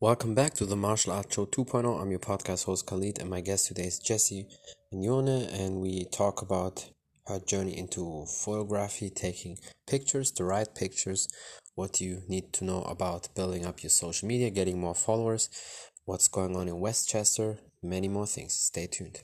[0.00, 2.00] Welcome back to the Martial Arts Show 2.0.
[2.00, 4.46] I'm your podcast host Khalid, and my guest today is Jessie
[4.94, 6.88] Mignone, and we talk about
[7.26, 9.58] her journey into photography, taking
[9.88, 11.26] pictures, the right pictures,
[11.74, 15.50] what you need to know about building up your social media, getting more followers,
[16.04, 18.52] what's going on in Westchester, many more things.
[18.52, 19.18] Stay tuned.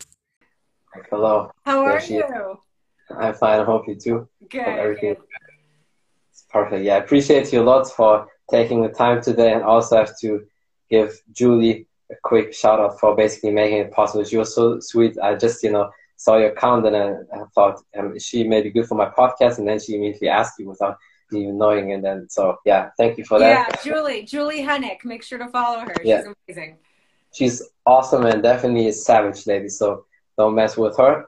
[1.09, 1.53] Hello.
[1.65, 2.59] How are you?
[3.17, 3.61] I'm fine.
[3.61, 4.29] I hope you too.
[4.51, 4.63] Good.
[4.63, 5.15] everything.
[6.33, 6.85] It's perfect.
[6.85, 10.45] Yeah, I appreciate you a lot for taking the time today, and also have to
[10.95, 14.25] give Julie a quick shout out for basically making it possible.
[14.25, 15.19] She was so sweet.
[15.19, 18.71] I just, you know, saw your account and I, I thought um, she may be
[18.71, 19.59] good for my podcast.
[19.59, 20.97] And then she immediately asked you without
[21.33, 21.93] even knowing.
[21.93, 23.69] And then, so yeah, thank you for that.
[23.71, 25.05] Yeah, Julie, Julie Hennick.
[25.05, 25.95] Make sure to follow her.
[25.99, 26.33] She's yeah.
[26.49, 26.79] amazing.
[27.33, 29.69] She's awesome and definitely a savage lady.
[29.69, 30.07] So
[30.39, 31.27] don't mess with her.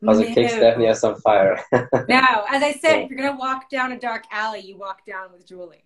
[0.00, 0.34] Because no.
[0.34, 1.62] kicks definitely have some fire.
[1.72, 5.04] no, as I said, if you're going to walk down a dark alley, you walk
[5.04, 5.84] down with Julie.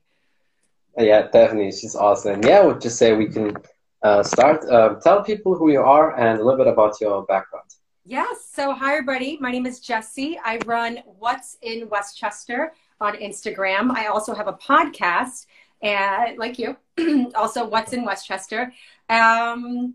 [0.98, 1.72] Yeah, definitely.
[1.72, 2.42] She's awesome.
[2.42, 3.56] Yeah, I would just say we can
[4.02, 4.64] uh, start.
[4.68, 7.68] Uh, tell people who you are and a little bit about your background.
[8.04, 8.48] Yes.
[8.52, 9.38] So, hi, everybody.
[9.40, 10.38] My name is Jessie.
[10.44, 13.90] I run What's in Westchester on Instagram.
[13.90, 15.46] I also have a podcast,
[15.82, 16.76] and like you,
[17.34, 18.72] also What's in Westchester.
[19.08, 19.94] Um,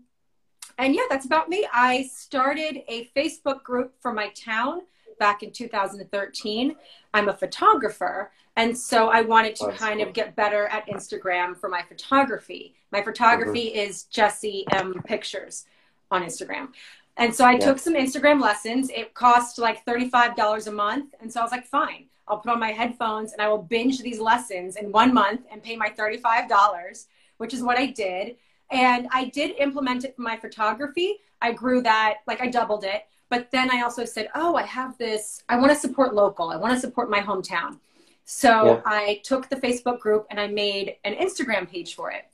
[0.76, 1.66] and yeah, that's about me.
[1.72, 4.80] I started a Facebook group for my town
[5.20, 6.74] back in 2013.
[7.14, 8.32] I'm a photographer.
[8.56, 12.74] And so I wanted to kind of get better at Instagram for my photography.
[12.90, 13.90] My photography mm-hmm.
[13.90, 15.66] is Jessie M Pictures
[16.10, 16.70] on Instagram.
[17.16, 17.58] And so I yeah.
[17.58, 18.90] took some Instagram lessons.
[18.90, 21.14] It cost like $35 a month.
[21.20, 24.00] And so I was like, fine, I'll put on my headphones and I will binge
[24.00, 28.36] these lessons in one month and pay my $35, which is what I did.
[28.70, 31.18] And I did implement it for my photography.
[31.42, 33.06] I grew that, like I doubled it.
[33.30, 36.56] But then I also said, oh, I have this, I want to support local, I
[36.56, 37.78] want to support my hometown.
[38.24, 38.80] So yeah.
[38.84, 42.26] I took the Facebook group and I made an Instagram page for it.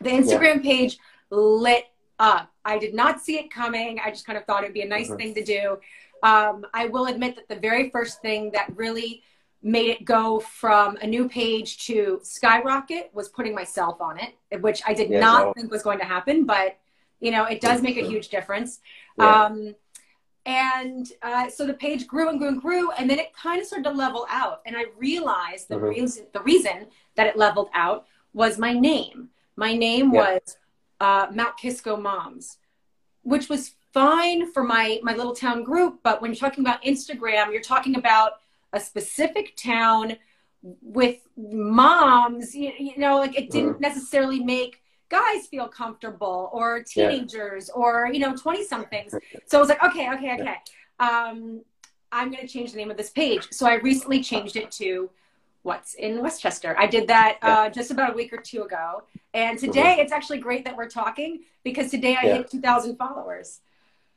[0.00, 0.70] The Instagram yeah.
[0.70, 0.98] page
[1.30, 1.84] lit
[2.18, 2.50] up.
[2.64, 4.00] I did not see it coming.
[4.04, 5.16] I just kind of thought it'd be a nice mm-hmm.
[5.16, 5.78] thing to do.
[6.22, 9.22] Um, I will admit that the very first thing that really
[9.62, 14.82] made it go from a new page to skyrocket was putting myself on it, which
[14.86, 15.52] I did yeah, not no.
[15.52, 16.78] think was going to happen, but
[17.20, 18.80] you know, it does make a huge difference.
[19.16, 19.44] Yeah.
[19.44, 19.74] Um,
[20.44, 23.66] and uh, so the page grew and grew and grew and then it kind of
[23.66, 25.86] started to level out and i realized the mm-hmm.
[25.86, 26.86] reason the reason
[27.16, 30.20] that it leveled out was my name my name yeah.
[30.20, 30.56] was
[31.00, 32.58] uh, mount kisco moms
[33.22, 37.52] which was fine for my my little town group but when you're talking about instagram
[37.52, 38.32] you're talking about
[38.72, 40.16] a specific town
[40.80, 43.82] with moms you, you know like it didn't mm-hmm.
[43.82, 44.81] necessarily make
[45.12, 47.80] guys feel comfortable or teenagers yeah.
[47.80, 49.14] or you know 20 somethings
[49.46, 50.56] so i was like okay okay okay.
[50.98, 51.62] Um,
[52.10, 53.46] i'm going to change the name of this page.
[53.52, 55.10] So i recently changed it to
[55.62, 56.74] what's in westchester.
[56.78, 59.04] I did that uh, just about a week or two ago.
[59.34, 60.00] And today mm-hmm.
[60.00, 62.36] it's actually great that we're talking because today i yeah.
[62.38, 63.60] hit 2000 followers.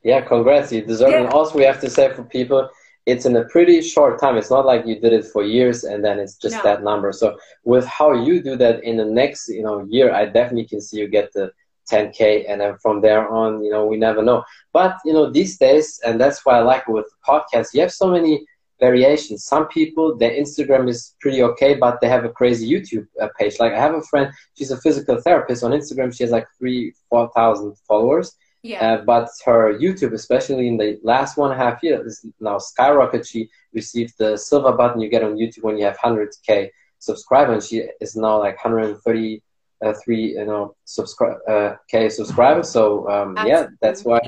[0.01, 0.71] Yeah congrats.
[0.71, 1.21] You deserve it.
[1.21, 2.69] And also we have to say for people
[3.05, 4.37] it's in a pretty short time.
[4.37, 6.63] It's not like you did it for years and then it's just no.
[6.63, 7.11] that number.
[7.11, 10.81] So with how you do that in the next, you know, year, I definitely can
[10.81, 11.51] see you get the
[11.91, 14.43] 10k and then from there on, you know, we never know.
[14.73, 18.09] But you know, these days, and that's why I like with podcasts, you have so
[18.09, 18.45] many
[18.79, 19.45] variations.
[19.45, 23.59] Some people, their Instagram is pretty okay, but they have a crazy YouTube uh, page.
[23.59, 26.15] Like I have a friend, she's a physical therapist on Instagram.
[26.15, 28.93] She has like three, four thousand followers yeah.
[28.93, 32.57] Uh, but her YouTube, especially in the last one and a half years, is now
[32.57, 33.27] skyrocketed.
[33.27, 37.67] She received the silver button you get on YouTube when you have 100k subscribers.
[37.67, 39.37] She is now like 133,
[39.85, 42.69] uh, you know, subscribe uh, k subscribers.
[42.71, 44.19] So um, yeah, that's why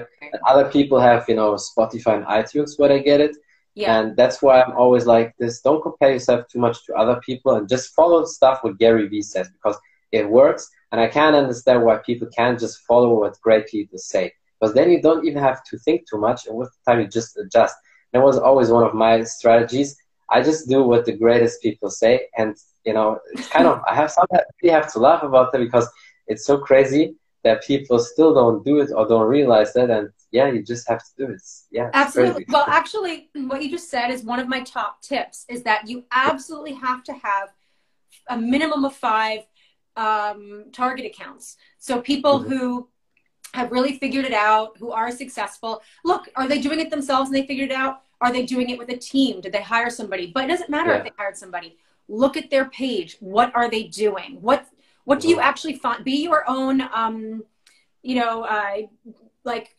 [0.48, 3.36] other people have you know Spotify and iTunes where they get it.
[3.74, 4.00] Yeah.
[4.00, 7.56] And that's why I'm always like this: don't compare yourself too much to other people,
[7.56, 9.78] and just follow stuff what Gary Vee says because
[10.12, 14.34] it works and I can't understand why people can't just follow what great people say.
[14.60, 17.38] Because then you don't even have to think too much, and with time you just
[17.38, 17.76] adjust.
[18.14, 19.96] That was always one of my strategies.
[20.30, 23.94] I just do what the greatest people say, and you know, it's kind of I
[23.94, 25.88] have sometimes really have to laugh about that because
[26.28, 30.52] it's so crazy that people still don't do it or don't realize that, and yeah,
[30.52, 31.42] you just have to do it.
[31.70, 32.46] Yeah, absolutely.
[32.50, 36.06] Well, actually, what you just said is one of my top tips: is that you
[36.12, 37.50] absolutely have to have
[38.30, 39.46] a minimum of five
[39.98, 41.58] um, target accounts.
[41.80, 42.50] So people mm-hmm.
[42.50, 42.90] who
[43.54, 45.82] have really figured it out, who are successful.
[46.06, 48.02] Look, are they doing it themselves and they figured it out?
[48.22, 49.42] Are they doing it with a team?
[49.42, 50.32] Did they hire somebody?
[50.34, 50.98] But it doesn't matter yeah.
[50.98, 51.78] if they hired somebody.
[52.08, 53.18] Look at their page.
[53.20, 54.38] What are they doing?
[54.42, 54.66] What
[55.04, 55.46] what do you mm-hmm.
[55.46, 56.04] actually find?
[56.04, 56.82] Be your own.
[56.94, 57.44] Um,
[58.02, 58.84] you know, uh,
[59.44, 59.76] like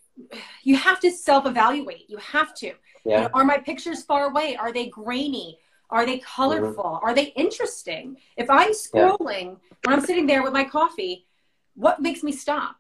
[0.62, 2.09] you have to self evaluate.
[2.09, 2.73] You have to.
[3.05, 3.17] Yeah.
[3.17, 4.56] You know, are my pictures far away?
[4.56, 5.59] Are they grainy?
[5.90, 6.85] Are they colorful?
[6.85, 7.05] Mm-hmm.
[7.05, 8.17] Are they interesting?
[8.37, 9.76] If I'm scrolling yeah.
[9.85, 11.26] when I'm sitting there with my coffee,
[11.75, 12.76] what makes me stop?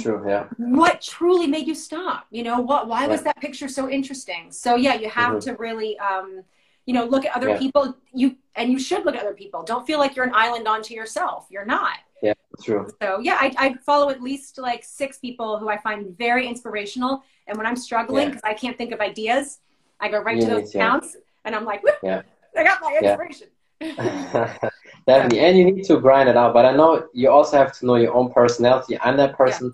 [0.00, 0.46] True, yeah.
[0.58, 2.26] What truly made you stop?
[2.30, 4.50] You know, what why was that picture so interesting?
[4.50, 5.40] So yeah, you have Mhm.
[5.44, 6.42] to really um,
[6.86, 7.58] you know, look at other Yeah.
[7.58, 7.96] people.
[8.12, 9.62] You and you should look at other people.
[9.62, 11.46] Don't feel like you're an island onto yourself.
[11.50, 11.98] You're not.
[12.22, 12.88] Yeah, true.
[13.02, 17.24] So yeah, I, I follow at least like six people who I find very inspirational.
[17.46, 19.60] And when I'm struggling because I can't think of ideas,
[20.00, 21.16] I go right to those accounts
[21.46, 22.22] and I'm like, Yeah.
[22.56, 23.48] I got my inspiration.
[23.80, 24.70] Yeah.
[25.06, 26.52] Definitely, and you need to grind it out.
[26.52, 28.98] But I know you also have to know your own personality.
[29.00, 29.72] I'm that person.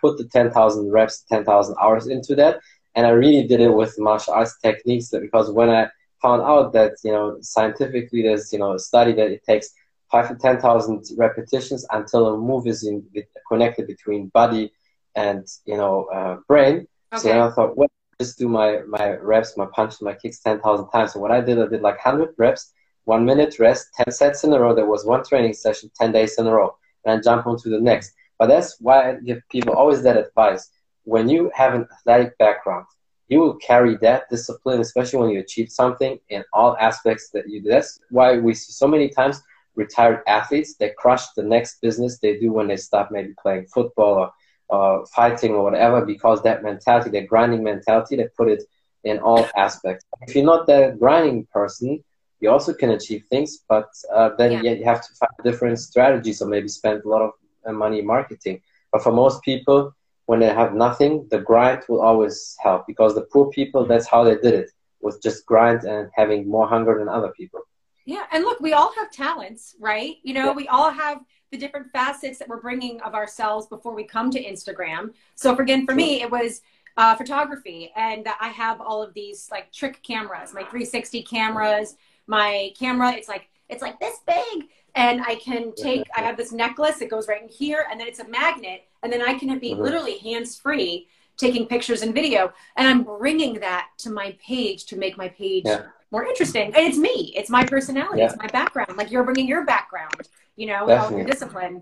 [0.00, 2.60] Put the ten thousand reps, ten thousand hours into that,
[2.94, 5.08] and I really did it with martial arts techniques.
[5.10, 5.88] that- Because when I
[6.22, 9.66] found out that you know scientifically, there's you know a study that it takes
[10.12, 13.04] five to ten thousand repetitions until a move is in,
[13.50, 14.72] connected between body
[15.16, 16.86] and you know uh, brain.
[17.16, 17.88] So then I thought, well,
[18.20, 21.12] just do my my reps, my punches, my kicks ten thousand times.
[21.12, 22.72] So what I did, I did like hundred reps,
[23.04, 24.74] one minute rest, ten sets in a row.
[24.74, 27.68] There was one training session, ten days in a row, and I jump on to
[27.68, 28.12] the next.
[28.38, 30.70] But that's why I give people always that advice.
[31.04, 32.86] When you have an athletic background,
[33.28, 37.62] you will carry that discipline, especially when you achieve something in all aspects that you
[37.62, 37.68] do.
[37.70, 39.42] That's why we see so many times
[39.76, 44.14] retired athletes they crush the next business they do when they stop maybe playing football
[44.14, 44.32] or
[44.70, 48.62] uh, fighting or whatever because that mentality, that grinding mentality, they put it
[49.04, 50.04] in all aspects.
[50.26, 52.02] If you're not that grinding person,
[52.40, 54.72] you also can achieve things, but uh, then Yeah.
[54.72, 57.30] you have to find different strategies or maybe spend a lot of
[57.66, 58.60] uh, money marketing.
[58.92, 59.92] But for most people,
[60.26, 64.22] when they have nothing, the grind will always help because the poor people, that's how
[64.24, 67.60] they did it, with just grind and having more hunger than other people.
[68.04, 70.16] Yeah, and look, we all have talents, right?
[70.22, 70.52] You know, Yeah.
[70.62, 71.18] we all have
[71.50, 75.12] the different facets that we're bringing of ourselves before we come to Instagram.
[75.34, 76.60] So, for, again, for me, it was
[76.96, 81.96] uh, photography, and I have all of these like trick cameras, my 360 cameras,
[82.26, 83.12] my camera.
[83.12, 86.06] It's like it's like this big, and I can take.
[86.16, 89.12] I have this necklace that goes right in here, and then it's a magnet, and
[89.12, 89.78] then I can be Mhm.
[89.78, 94.96] literally hands free taking pictures and video, and I'm bringing that to my page to
[94.96, 95.82] make my page Yeah.
[96.10, 96.74] more interesting.
[96.74, 97.32] And it's me.
[97.36, 98.18] It's my personality.
[98.18, 98.24] Yeah.
[98.26, 98.96] It's my background.
[98.96, 100.28] Like you're bringing your background,
[100.58, 101.32] you know, with all your Definitely.
[101.32, 101.74] discipline.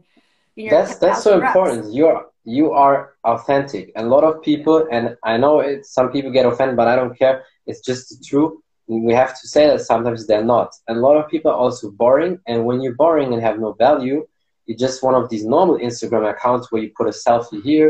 [0.73, 1.95] that's that's so important.
[1.99, 3.85] You're you are authentic.
[3.97, 6.97] And a lot of people and i know it some people get offended but i
[7.01, 7.37] don't care.
[7.69, 8.49] It's just true
[8.89, 10.71] we have to say that sometimes they're not.
[10.89, 13.73] And a lot of people are also boring and when you're boring and have no
[13.87, 14.19] value
[14.67, 17.89] you're just one of these normal instagram accounts where you put a selfie here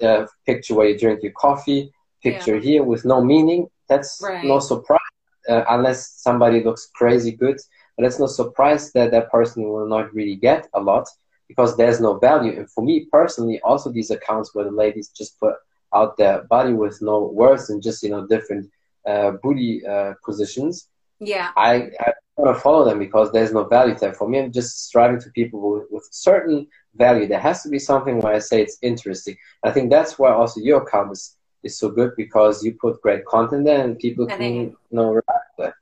[0.00, 1.82] a picture where you drink your coffee
[2.22, 3.66] picture here with no meaning.
[3.88, 4.44] That's Right.
[4.52, 5.00] no surprise
[5.48, 7.58] uh, unless somebody looks crazy good
[8.02, 11.06] but it's no surprise that that person will not really get a lot
[11.46, 12.58] because there's no value.
[12.58, 15.54] And for me personally, also these accounts where the ladies just put
[15.94, 18.68] out their body with no words and just you know different
[19.06, 20.88] uh, booty uh, positions.
[21.20, 21.50] Yeah.
[21.56, 24.14] I, I want to follow them because there's no value there.
[24.14, 26.66] For me, I'm just striving to people with, with certain
[26.96, 27.28] value.
[27.28, 29.36] There has to be something where I say it's interesting.
[29.62, 33.24] I think that's why also your account is, is so good because you put great
[33.26, 35.74] content there and people I can you know react to it.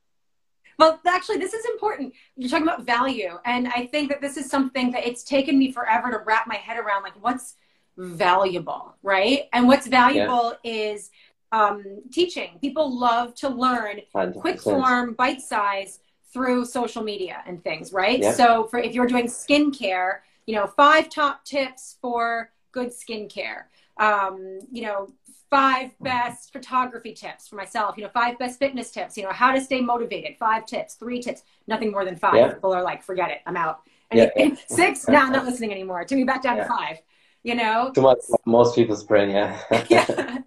[0.81, 2.11] Well, actually, this is important.
[2.35, 3.37] You're talking about value.
[3.45, 6.55] And I think that this is something that it's taken me forever to wrap my
[6.55, 7.53] head around like what's
[7.97, 9.43] valuable, right?
[9.53, 11.11] And what's valuable is
[11.51, 12.57] um, teaching.
[12.61, 14.33] People love to learn 100%.
[14.39, 15.99] quick form, bite size
[16.33, 18.19] through social media and things, right?
[18.19, 18.31] Yeah.
[18.31, 23.65] So for if you're doing skincare, you know, five top tips for good skincare.
[23.97, 25.09] Um, you know,
[25.51, 27.97] five best photography tips for myself.
[27.97, 29.17] You know, five best fitness tips.
[29.17, 30.37] You know, how to stay motivated.
[30.39, 31.43] Five tips, three tips.
[31.67, 32.35] Nothing more than five.
[32.35, 32.53] Yeah.
[32.53, 33.81] People are like, forget it, I'm out.
[34.09, 36.03] And Yeah, six, no, I'm not listening anymore.
[36.05, 36.63] To me, back down Yeah.
[36.63, 36.97] to five.
[37.43, 39.59] You know, Too much most people's brain, yeah.
[39.89, 40.37] yeah.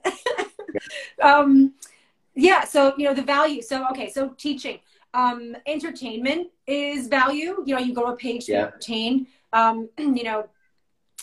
[1.23, 1.75] um,
[2.35, 2.65] yeah.
[2.65, 3.63] So you know the value.
[3.63, 4.11] So okay.
[4.11, 4.79] So teaching,
[5.13, 7.63] um, entertainment is value.
[7.67, 8.67] You know, you go to a page to Yeah.
[8.67, 9.27] entertain.
[9.53, 10.49] Um, you know,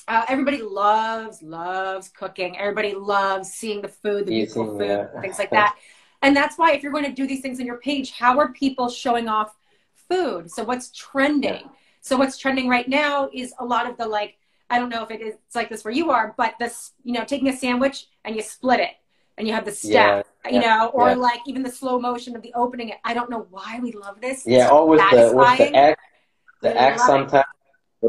[0.08, 2.58] uh, everybody loves loves cooking.
[2.58, 5.22] Everybody loves seeing the food, the beautiful food, yeah.
[5.22, 5.76] things like that.
[6.22, 8.52] And that's why if you're going to do these things on your page, how are
[8.52, 9.56] people showing off
[10.10, 10.52] food?
[10.52, 11.64] So what's trending?
[12.02, 14.38] So what's trending right now is a lot of the like
[14.70, 17.14] I don't know if it is it's like this where you are, but this you
[17.14, 18.92] know taking a sandwich and you split it
[19.38, 21.16] and you have the step, Yeah, you know, or yeah.
[21.16, 22.98] like even the slow motion of the opening it.
[23.04, 24.46] I don't know why we love this.
[24.46, 25.98] Yeah, It's with the the egg,
[26.62, 27.08] the We egg love it.
[27.08, 27.46] sometimes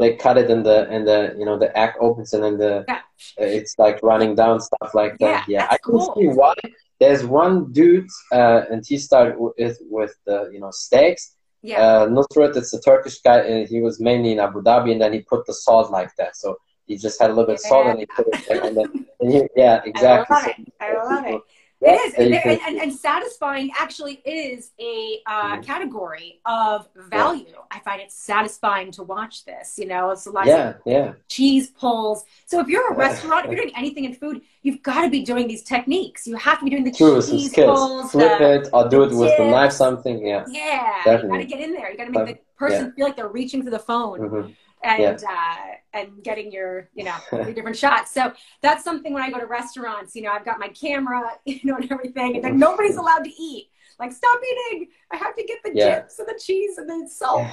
[0.01, 2.83] they cut it and the and the you know the egg opens and then the
[2.87, 3.01] Yeah.
[3.37, 5.47] it's like running down stuff like that.
[5.47, 6.13] Yeah, Yeah, I can cool.
[6.17, 6.55] see why.
[6.99, 11.35] There's one dude uh, and he started with with the you know steaks.
[11.61, 11.79] Yeah.
[11.81, 15.13] Uh, Nusret, it's a Turkish guy, and he was mainly in Abu Dhabi, and then
[15.13, 16.35] he put the salt like that.
[16.35, 16.57] So
[16.87, 19.31] he just had a little bit of salt, and he put it, and then and
[19.31, 20.35] he, yeah, exactly.
[20.35, 20.73] love So it.
[20.81, 21.41] I love it.
[21.85, 25.65] It is, and, and, and, satisfying actually is a uh, mm.
[25.65, 27.45] category of value.
[27.49, 27.55] Yeah.
[27.71, 29.77] I find it satisfying to watch this.
[29.77, 31.13] You know, it's a lot yeah, yeah.
[31.27, 32.23] cheese pulls.
[32.45, 35.23] So if you're a restaurant, if you're doing anything in food, you've got to be
[35.23, 36.25] doing these techniques.
[36.25, 39.13] You have to be doing the True, cheese pulls, flip the, it, or do it
[39.13, 40.25] with the knife, something.
[40.25, 41.01] Yeah, yeah.
[41.03, 41.39] Definitely.
[41.39, 41.91] You got to get in there.
[41.91, 42.91] You got to make the person yeah.
[42.95, 44.19] feel like they're reaching for the phone.
[44.19, 44.51] Mm-hmm
[44.83, 45.15] and yeah.
[45.29, 47.15] uh, and getting your you know
[47.53, 48.13] different shots.
[48.13, 50.15] So that's something when I go to restaurants.
[50.15, 53.31] You know, I've got my camera, you know, and everything, and then nobody's allowed to
[53.31, 53.69] eat.
[53.99, 54.39] Like, stop
[54.71, 54.87] eating!
[55.11, 55.99] I have to get the yeah.
[55.99, 57.47] chips and the cheese and the salt.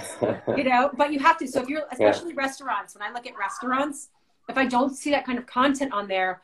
[0.56, 1.46] you know, but you have to.
[1.46, 2.40] So if you're especially yeah.
[2.40, 4.08] restaurants, when I look at restaurants,
[4.48, 6.42] if I don't see that kind of content on there,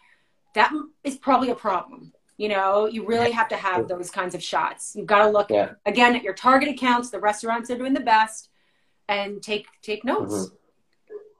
[0.54, 2.12] that is probably a problem.
[2.36, 4.92] You know, you really have to have those kinds of shots.
[4.94, 5.50] You've got to look
[5.86, 8.50] again at your target accounts, the restaurants are doing the best,
[9.08, 10.34] and take take notes.
[10.34, 10.56] Mm-hmm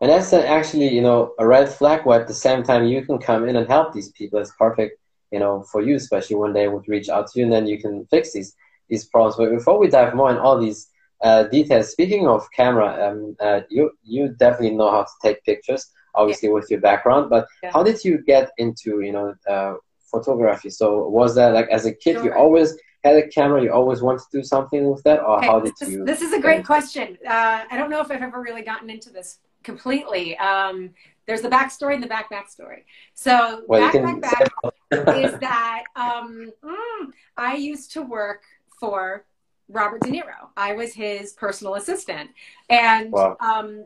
[0.01, 3.19] and that's actually you know a red flag where at the same time you can
[3.19, 4.99] come in and help these people it's perfect
[5.33, 7.79] you know for you especially when they would reach out to you and then you
[7.81, 8.55] can fix these
[8.89, 10.89] these problems but before we dive more in all these
[11.23, 15.91] uh, details speaking of camera um, uh, you you definitely know how to take pictures
[16.15, 16.55] obviously yeah.
[16.55, 17.71] with your background but yeah.
[17.73, 19.75] how did you get into you know uh,
[20.11, 22.25] photography so was that like as a kid sure.
[22.25, 25.47] you always had a camera you always wanted to do something with that or okay,
[25.47, 28.23] how did this, you this is a great question uh, i don't know if i've
[28.23, 30.39] ever really gotten into this completely.
[30.39, 30.95] Um,
[31.27, 32.85] there's the backstory and the back backstory.
[33.15, 34.53] So well, back back
[34.91, 38.45] back is that um, mm, I used to work
[38.81, 39.27] for
[39.69, 40.49] Robert De Niro.
[40.57, 42.31] I was his personal assistant,
[42.71, 43.37] and wow.
[43.41, 43.85] um,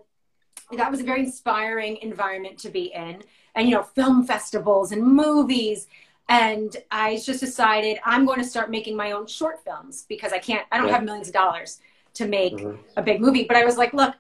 [0.77, 3.23] that was a very inspiring environment to be in.
[3.57, 5.89] And you know, film festivals and movies.
[6.29, 10.39] And I just decided I'm going to start making my own short films because I
[10.39, 10.65] can't.
[10.71, 10.95] I don't yeah.
[10.95, 11.81] have millions of dollars
[12.15, 12.81] to make mm-hmm.
[12.97, 13.45] a big movie.
[13.45, 14.15] But I was like, look,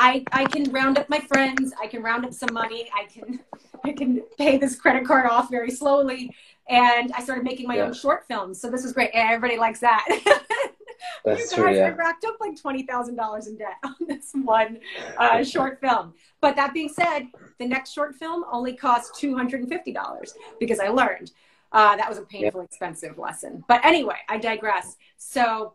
[0.00, 1.74] I, I can round up my friends.
[1.80, 2.90] I can round up some money.
[2.94, 3.40] I can
[3.84, 6.34] I can pay this credit card off very slowly.
[6.68, 7.84] And I started making my yeah.
[7.84, 8.60] own short films.
[8.60, 9.10] So this is great.
[9.12, 10.06] Everybody likes that.
[11.24, 11.86] That's guys, true, yeah.
[11.86, 14.78] I racked up like twenty thousand dollars in debt on this one
[15.18, 16.14] uh, short film.
[16.40, 17.28] But that being said,
[17.58, 21.32] the next short film only cost two hundred and fifty dollars because I learned
[21.72, 23.64] uh, that was a painful, expensive lesson.
[23.68, 24.96] But anyway, I digress.
[25.16, 25.74] So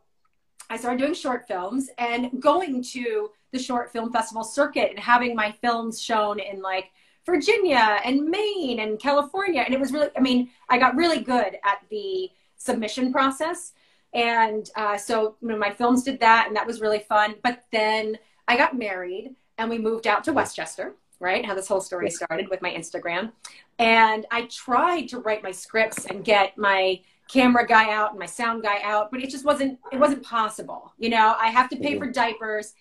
[0.69, 5.35] I started doing short films and going to the short film festival circuit and having
[5.35, 6.91] my films shown in like
[7.25, 9.61] Virginia and Maine and California.
[9.61, 13.73] And it was really, I mean, I got really good at the submission process.
[14.13, 17.35] And uh, so you know, my films did that, and that was really fun.
[17.43, 21.45] But then I got married and we moved out to Westchester, right?
[21.45, 23.31] How this whole story started with my Instagram.
[23.79, 28.25] And I tried to write my scripts and get my camera guy out and my
[28.25, 30.93] sound guy out, but it just wasn't it wasn't possible.
[30.97, 32.73] You know, I have to pay for diapers.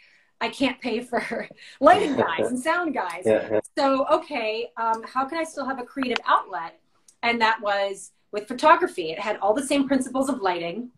[0.45, 1.49] I can't pay for
[1.81, 3.23] lighting guys and sound guys.
[3.25, 3.61] Yeah.
[3.77, 6.79] So okay, um, how can I still have a creative outlet?
[7.23, 9.11] And that was with photography.
[9.11, 10.91] It had all the same principles of lighting,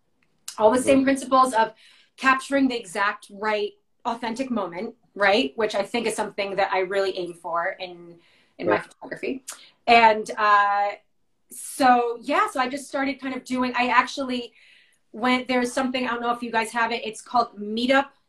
[0.58, 1.72] all the same principles of
[2.16, 3.72] capturing the exact right
[4.04, 5.52] authentic moment, right?
[5.54, 8.16] Which I think is something that I really aim for in
[8.58, 9.44] in my photography.
[9.86, 10.92] And uh,
[11.50, 13.72] so yeah, so I just started kind of doing.
[13.76, 14.52] I actually
[15.12, 15.46] went.
[15.46, 17.06] There's something I don't know if you guys have it.
[17.06, 17.58] It's called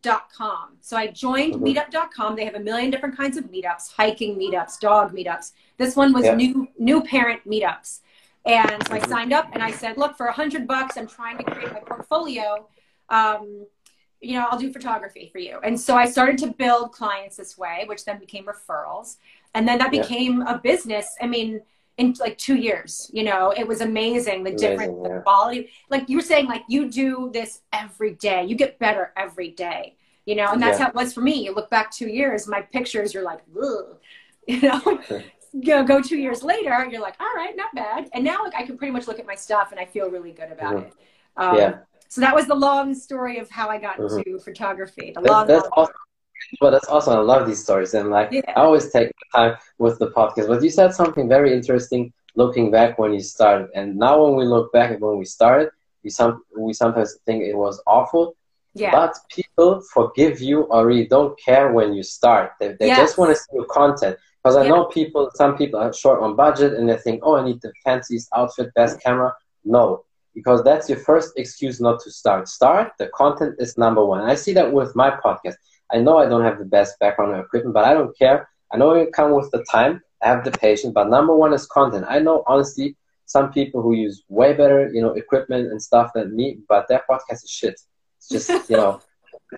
[0.07, 0.77] Meetup.com.
[0.81, 1.65] So I joined mm-hmm.
[1.65, 2.35] Meetup.com.
[2.35, 5.51] They have a million different kinds of meetups: hiking meetups, dog meetups.
[5.77, 6.35] This one was yeah.
[6.35, 7.99] new new parent meetups.
[8.45, 9.11] And so I mm-hmm.
[9.11, 11.81] signed up and I said, look, for a hundred bucks, I'm trying to create my
[11.81, 12.67] portfolio.
[13.09, 13.65] Um,
[14.21, 15.59] you know, I'll do photography for you.
[15.63, 19.17] And so I started to build clients this way, which then became referrals.
[19.53, 20.55] And then that became yeah.
[20.55, 21.15] a business.
[21.21, 21.61] I mean,
[21.97, 23.09] in like two years.
[23.13, 25.15] You know, it was amazing the amazing, difference, yeah.
[25.15, 25.69] the quality.
[25.89, 28.45] Like you were saying, like you do this every day.
[28.45, 29.95] You get better every day.
[30.27, 30.86] You know, and that's yeah.
[30.86, 31.46] how it was for me.
[31.46, 33.96] You look back two years, my pictures, you're like, Ugh.
[34.48, 35.00] you know.
[35.53, 38.10] you go two years later, you're like, all right, not bad.
[38.13, 40.34] And now, like, I can pretty much look at my stuff and I feel really
[40.34, 40.88] good about mm-hmm.
[40.88, 40.93] it.
[41.38, 41.77] Um, yeah.
[42.10, 44.17] So that was the long story of how I got mm-hmm.
[44.17, 45.13] into photography.
[45.15, 45.96] The long, that's, long awesome.
[46.62, 47.13] Well, that's awesome.
[47.13, 48.41] I love these stories, and like yeah.
[48.50, 50.48] I always take time with the podcast.
[50.48, 54.46] But you said something very interesting, looking back when you started, and now when we
[54.46, 55.69] look back at when we started,
[56.03, 58.36] we some we sometimes think it was awful.
[58.77, 58.91] Yeah.
[58.91, 62.51] But people forgive you or really don't care when you start.
[62.60, 63.00] They, they yes.
[63.00, 64.17] just want to see your content.
[64.43, 64.69] Because I yeah.
[64.69, 67.74] know people, some people are short on budget and they think, oh, I need the
[67.84, 69.03] fanciest outfit, best mm.
[69.03, 69.34] camera.
[69.65, 72.48] No, because that's your first excuse not to start.
[72.48, 72.91] Start.
[73.00, 74.22] The content is number one.
[74.22, 75.55] I see that with my podcast.
[75.91, 78.48] I know I don't have the best background or equipment, but I don't care.
[78.72, 80.01] I know it come with the time.
[80.22, 82.05] I have the patience, but number one is content.
[82.07, 86.36] I know honestly some people who use way better, you know, equipment and stuff than
[86.36, 87.79] me, but their podcast is shit.
[88.29, 89.01] Just, you know,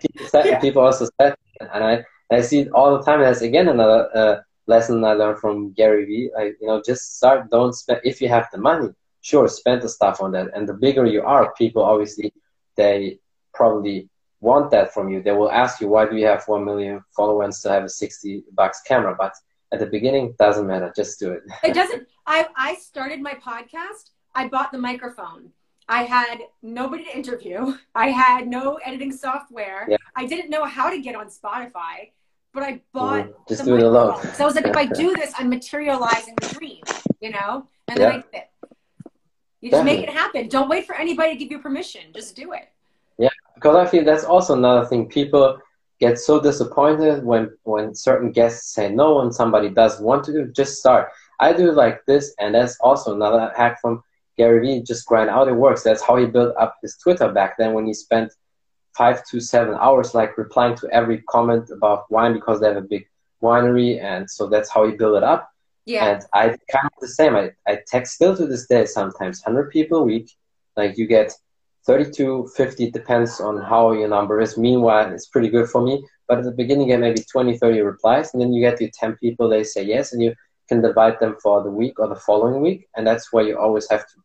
[0.02, 0.60] people, yeah.
[0.60, 3.22] people also said, and I, I see it all the time.
[3.22, 6.32] That's again another uh, lesson I learned from Gary Vee.
[6.36, 7.50] Like, you know, just start.
[7.50, 8.90] Don't spend if you have the money.
[9.22, 10.48] sure spend the stuff on that.
[10.56, 12.34] And the bigger you are, people obviously
[12.76, 13.20] they
[13.54, 14.10] probably
[14.42, 15.22] want that from you.
[15.22, 18.44] They will ask you why do you have one million followers to have a sixty
[18.54, 19.34] bucks camera, but
[19.72, 20.92] at the beginning it doesn't matter.
[20.96, 21.44] Just do it.
[21.64, 22.08] it doesn't.
[22.26, 24.12] I I started my podcast.
[24.36, 25.52] I bought the microphone.
[25.90, 27.74] I had nobody to interview.
[27.96, 29.88] I had no editing software.
[29.90, 29.98] Yeah.
[30.16, 32.12] I didn't know how to get on Spotify,
[32.54, 33.48] but I bought Mhm.
[33.50, 34.22] Just do it alone.
[34.36, 36.84] So I was like, if I do this, I'm materializing the dream,
[37.20, 37.66] you know?
[37.88, 38.50] And then I did it.
[39.62, 40.48] You just make it happen.
[40.48, 42.02] Don't wait for anybody to give you permission.
[42.14, 42.70] Just do it.
[43.18, 45.10] Yeah, because I feel that's also another thing.
[45.10, 45.58] People
[46.00, 50.46] get so disappointed when when certain guests say no and somebody does want to do.
[50.54, 51.10] Just start.
[51.42, 54.02] I do like this, and that's also another hack from
[54.40, 54.82] Gary Vee.
[54.82, 55.50] Just grind out.
[55.50, 55.84] It works.
[55.84, 58.32] That's how he built up his Twitter back then when he spent
[58.98, 62.92] five to seven hours like replying to every comment about wine because they have a
[62.96, 63.06] big
[63.44, 65.50] winery, and so that's how he built it up.
[65.86, 66.06] Yeah.
[66.06, 66.44] And I
[66.74, 67.36] kind of the same.
[67.36, 70.32] I, I text still to this day sometimes 100 people a week.
[70.78, 71.34] Like you get
[71.86, 74.58] 32, 50, it depends on how your number is.
[74.58, 76.06] Meanwhile, it's pretty good for me.
[76.28, 78.92] But at the beginning, you get maybe 20, 30 replies, and then you get your
[78.94, 80.34] 10 people, they say yes, and you
[80.70, 82.88] can divide them for the week or the following week.
[82.96, 84.16] And that's where you always have to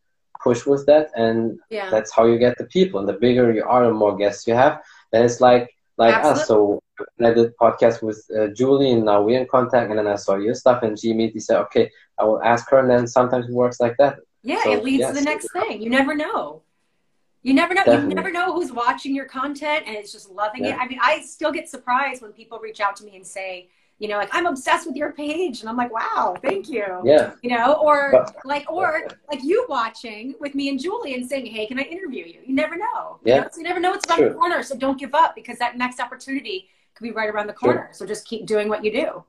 [0.43, 1.11] push with that.
[1.15, 1.89] And yeah.
[1.89, 2.99] that's how you get the people.
[2.99, 4.81] And the bigger you are, the more guests you have.
[5.11, 6.47] Then it's like like us.
[6.47, 6.79] So
[7.23, 9.89] I did podcast with uh, Julie, and now we're in contact.
[9.89, 11.89] And then I saw your stuff, and she immediately said, "Okay,
[12.19, 14.19] I will ask her." And then sometimes it works like that.
[14.43, 15.13] Yeah, So, it leads yes.
[15.13, 15.81] to the next thing.
[15.81, 16.61] You never know.
[17.41, 17.83] You never know.
[17.83, 18.09] Definitely.
[18.09, 20.75] You never know who's watching your content and is just loving it.
[20.75, 24.07] I mean, I still get surprised when people reach out to me and say, you
[24.09, 26.83] know, like I'm obsessed with your page, and I'm like, wow, thank you.
[27.05, 31.25] Yeah, You know, or But- like, or like you watching with me and Julie and
[31.27, 32.39] saying, hey, can I interview you?
[32.45, 33.19] You never know.
[33.23, 33.41] You Yeah.
[33.41, 33.47] know?
[33.51, 34.29] So you never know what's around True.
[34.29, 34.63] the corner.
[34.63, 37.89] So don't give up because that next opportunity could be right around the corner.
[37.93, 39.23] So just keep doing what you do.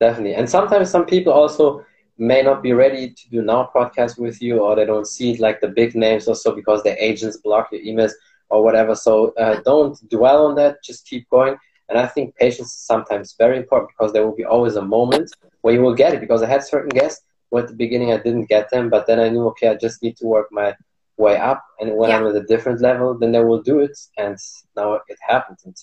[0.00, 0.34] definitely.
[0.34, 1.84] And sometimes some people also
[2.16, 5.40] may not be ready to do now podcast with you, or they don't see it
[5.40, 8.12] like the big names or so because their agents block your emails
[8.48, 8.94] or whatever.
[8.94, 10.82] So uh, don't dwell on that.
[10.82, 11.56] Just keep going.
[11.90, 15.30] And I think patience is sometimes very important because there will be always a moment
[15.62, 16.20] where you will get it.
[16.20, 19.18] Because I had certain guests where at the beginning I didn't get them, but then
[19.18, 20.74] I knew, okay, I just need to work my
[21.18, 21.62] way up.
[21.80, 22.18] And when Yeah.
[22.18, 23.98] I'm at a different level, then they will do it.
[24.16, 24.36] And
[24.76, 25.64] now it happens.
[25.64, 25.76] And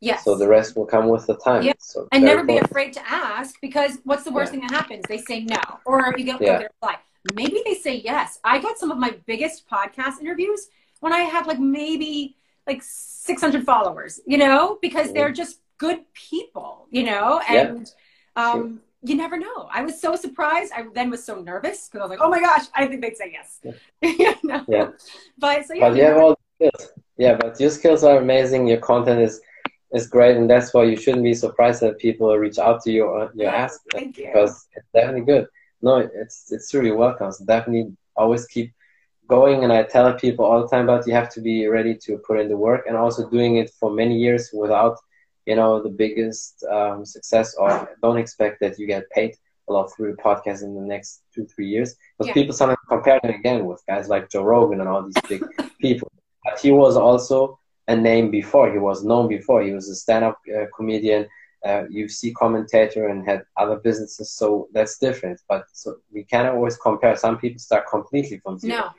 [0.00, 0.24] Yes.
[0.24, 1.62] so the rest will come with the time.
[1.62, 1.74] Yeah.
[1.78, 4.58] So and never be afraid to ask because what's the worst Yeah.
[4.58, 5.04] thing that happens?
[5.08, 6.58] They say no, or you get, Yeah.
[6.58, 6.96] a reply.
[7.34, 8.40] Maybe they say yes.
[8.42, 13.64] I got some of my biggest podcast interviews when I had like maybe like 600
[13.64, 17.60] followers, you know, because they're just good people, you know, Yeah.
[17.62, 17.90] and
[18.36, 19.68] um, you never know.
[19.70, 20.72] I was so surprised.
[20.72, 23.16] I then was so nervous because I was like, oh my gosh, I think they'd
[23.16, 23.60] say yes.
[24.02, 24.64] you know?
[24.68, 24.90] Yeah.
[25.38, 26.92] But so yeah, but you have all the skills.
[27.18, 28.66] Yeah, but your skills are amazing.
[28.68, 29.40] Your content is
[29.92, 33.04] is great, and that's why you shouldn't be surprised that people reach out to you
[33.04, 34.26] or you ask Thank you.
[34.26, 35.46] because it's definitely good.
[35.82, 37.30] No, it's it's really welcome.
[37.32, 38.72] So definitely always keep
[39.28, 39.64] going.
[39.64, 42.40] And I tell people all the time, but you have to be ready to put
[42.40, 44.96] in the work, and also doing it for many years without
[45.46, 47.54] you know the biggest um, success.
[47.56, 49.36] Or don't expect that you get paid
[49.68, 52.34] a lot through the podcast in the next two three years because Yeah.
[52.34, 55.42] people sometimes compare it again with guys like Joe Rogan and all these big
[55.80, 56.10] people.
[56.44, 57.58] But he was also
[57.88, 58.72] a name before.
[58.72, 59.62] He was known before.
[59.62, 61.28] He was a stand-up uh, comedian,
[61.64, 64.32] uh, UFC commentator, and had other businesses.
[64.32, 65.40] So that's different.
[65.48, 67.16] But so we cannot always compare.
[67.16, 68.74] Some people start completely from zero.
[68.76, 68.90] no,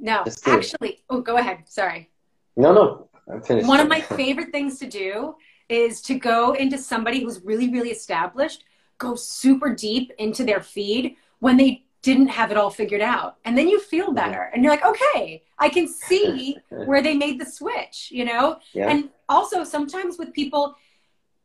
[0.00, 0.54] no, Just do it.
[0.54, 1.58] actually, oh, go ahead.
[1.66, 2.10] Sorry.
[2.56, 3.68] No, no, I'm finished.
[3.68, 5.34] One of my favorite things to do
[5.68, 8.64] is to go into somebody who's really, really established,
[8.98, 13.36] go super deep into their feed when they didn't have it all figured out.
[13.44, 14.14] And then you feel mm-hmm.
[14.14, 14.50] better.
[14.52, 18.58] And you're like, okay, I can see where they made the switch, you know?
[18.72, 20.74] yeah, And also sometimes with people,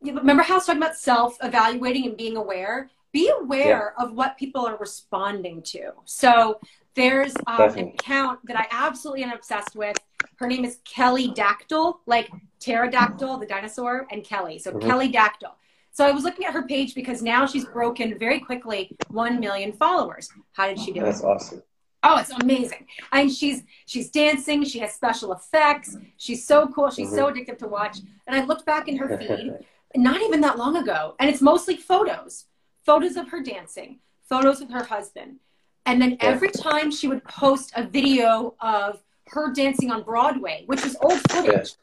[0.01, 2.89] remember how I was talking about self evaluating and being aware?
[3.11, 5.91] Be aware of what people are responding to.
[6.05, 6.59] So
[6.95, 9.97] there's um, an account that I absolutely am obsessed with.
[10.37, 12.29] Her name is Kelly Dactyl, like
[12.59, 14.59] pterodactyl, the dinosaur, and Kelly.
[14.59, 14.81] So Mhm.
[14.81, 15.51] Kelly Dactyl.
[15.91, 19.71] So I was looking at her page because now she's broken very quickly 1 million
[19.71, 20.29] followers.
[20.53, 21.03] How did she do it?
[21.03, 21.63] that's awesome.
[22.03, 22.85] Oh, it's amazing.
[23.11, 25.97] And she's she's dancing, she has special effects.
[26.17, 26.89] She's so cool.
[26.91, 27.97] She's so addictive to watch.
[28.27, 29.53] And I looked back in her feed
[29.95, 32.45] not even that long ago, and it's mostly photos.
[32.85, 35.39] Photos of her dancing, photos of her husband.
[35.85, 40.83] And then every time she would post a video of her dancing on Broadway, which
[40.85, 41.73] is old footage,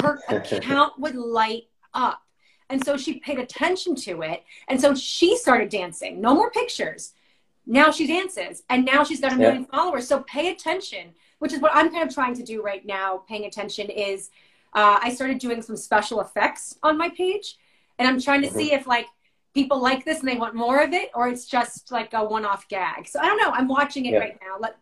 [0.00, 2.20] her account would light up.
[2.70, 4.42] And so she paid attention to it.
[4.68, 6.20] And so she started dancing.
[6.20, 7.12] No more pictures.
[7.66, 8.62] Now she dances.
[8.70, 9.40] And now she's got a Yeah.
[9.42, 10.08] million followers.
[10.08, 13.18] So pay attention, which is what I'm kind of trying to do right now.
[13.28, 14.30] Paying attention is
[14.74, 17.56] uh, I started doing some special effects on my page.
[17.98, 18.58] And I'm trying to Mm-hmm.
[18.58, 19.06] see if like
[19.54, 22.66] people like this and they want more of it or it's just like a one-off
[22.68, 23.06] gag.
[23.06, 23.50] So I don't know.
[23.50, 24.18] I'm watching it Yeah.
[24.18, 24.56] right now.
[24.60, 24.76] Let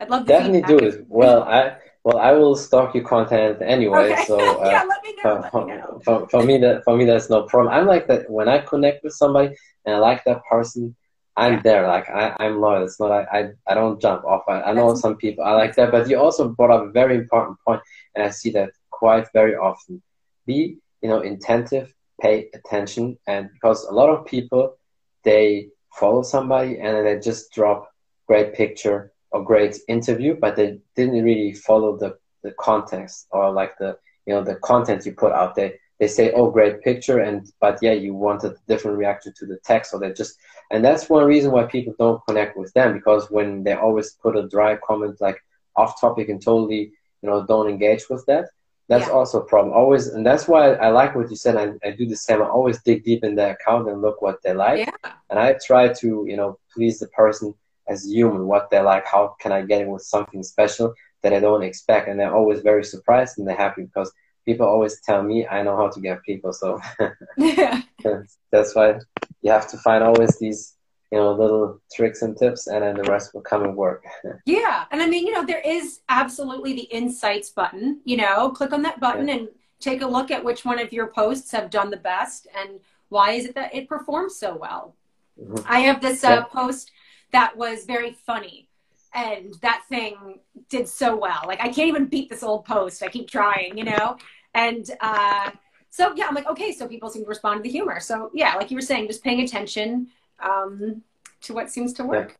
[0.00, 1.06] I'd love to definitely do it.
[1.08, 4.12] Well, I well I will stalk your content anyway.
[4.12, 4.24] Okay.
[4.26, 5.48] So uh, yeah, let me know.
[5.50, 6.00] for, me know.
[6.04, 7.72] for, for me that for me that's no problem.
[7.72, 10.94] I'm like that when I connect with somebody and I like that person.
[11.38, 11.60] I'm Yeah.
[11.68, 12.84] there, like I, I'm loyal.
[12.84, 14.44] It's not I, I, I don't jump off.
[14.48, 16.90] I, I know That's- some people I like that, but you also brought up a
[16.90, 17.82] very important point,
[18.14, 20.02] and I see that quite very often.
[20.46, 24.76] Be you know attentive, pay attention, and because a lot of people
[25.24, 27.90] they follow somebody and then they just drop
[28.26, 33.76] great picture or great interview, but they didn't really follow the the context or like
[33.78, 35.72] the you know the content you put out there.
[35.98, 39.58] They say, "Oh, great picture," and but yeah, you wanted a different reaction to the
[39.64, 40.36] text, so they just
[40.70, 44.36] and that's one reason why people don't connect with them because when they always put
[44.36, 45.38] a dry comment like
[45.76, 48.46] off topic and totally you know don't engage with that
[48.88, 49.12] that's Yeah.
[49.14, 52.06] also a problem always and that's why i like what you said I, I do
[52.06, 55.12] the same i always dig deep in their account and look what they like Yeah.
[55.30, 57.54] and i try to you know please the person
[57.88, 61.40] as human what they like how can i get in with something special that i
[61.40, 64.12] don't expect and they're always very surprised and they're happy because
[64.44, 66.80] people always tell me i know how to get people so
[67.36, 67.82] Yeah.
[68.04, 68.98] that's, that's why
[69.42, 70.75] you have to find always these
[71.12, 74.04] you know little tricks and tips and then the rest will come and work
[74.46, 74.84] Yeah.
[74.90, 78.82] And I mean, you know, there is absolutely the insights button, you know, click on
[78.82, 79.48] that button and
[79.80, 83.32] take a look at which one of your posts have done the best and why
[83.32, 84.94] is it that it performs so well.
[85.40, 85.64] Mhm.
[85.68, 86.42] I have this uh, Yeah.
[86.44, 86.92] post
[87.32, 88.68] that was very funny
[89.14, 91.42] and that thing did so well.
[91.46, 93.02] Like I can't even beat this old post.
[93.02, 94.16] I keep trying, you know?
[94.54, 95.50] And uh,
[95.90, 98.00] so, yeah, I'm like, okay, so people seem to respond to the humor.
[98.00, 100.08] So, yeah, like you were saying, just paying attention
[100.42, 101.02] um,
[101.42, 102.38] to what seems to work.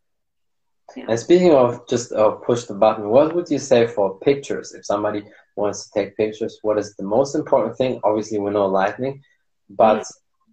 [0.97, 4.73] And speaking of just uh, push the button, what would you say for pictures?
[4.73, 5.25] If somebody
[5.57, 8.01] wants to take pictures, what is the most important thing?
[8.05, 9.23] Obviously, we know lightning,
[9.69, 10.05] but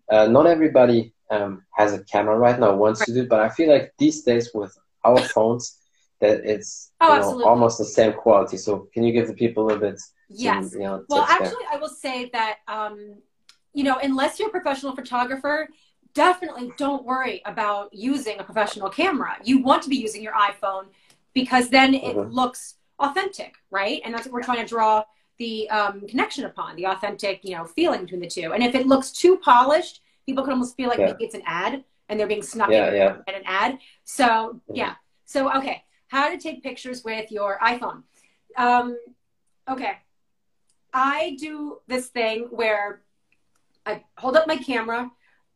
[0.10, 3.30] uh, not everybody um, has a camera right now, wants to do it.
[3.30, 4.76] But I feel like these days with
[5.06, 5.78] our phones,
[6.20, 8.58] that it's Oh, you know, almost the same quality.
[8.58, 10.00] So can you give the people a little bit?
[10.00, 10.74] some, Yes.
[10.74, 11.48] you know, Well, tips there?
[11.48, 13.16] actually, I will say that, um,
[13.74, 15.68] you know, unless you're a professional photographer,
[16.14, 19.38] definitely don't worry about using a professional camera.
[19.44, 20.88] You want to be using your iPhone
[21.34, 22.32] because then it Mhm.
[22.32, 24.02] looks authentic, right?
[24.06, 25.04] And that's what we're trying to draw
[25.38, 28.54] the um, connection upon, the authentic, you know, feeling between the two.
[28.54, 31.08] And if it looks too polished, people can almost feel like Yeah.
[31.08, 33.18] maybe it's an ad and they're being snuck Yeah, in yeah.
[33.28, 33.80] at an ad.
[34.04, 34.26] So,
[34.70, 34.78] Mhm.
[34.78, 34.96] yeah.
[35.26, 35.84] So, okay.
[36.08, 38.04] How to take pictures with your iPhone.
[38.56, 39.00] Um,
[39.68, 39.98] okay.
[40.94, 43.02] I do this thing where
[43.88, 45.12] I hold up my camera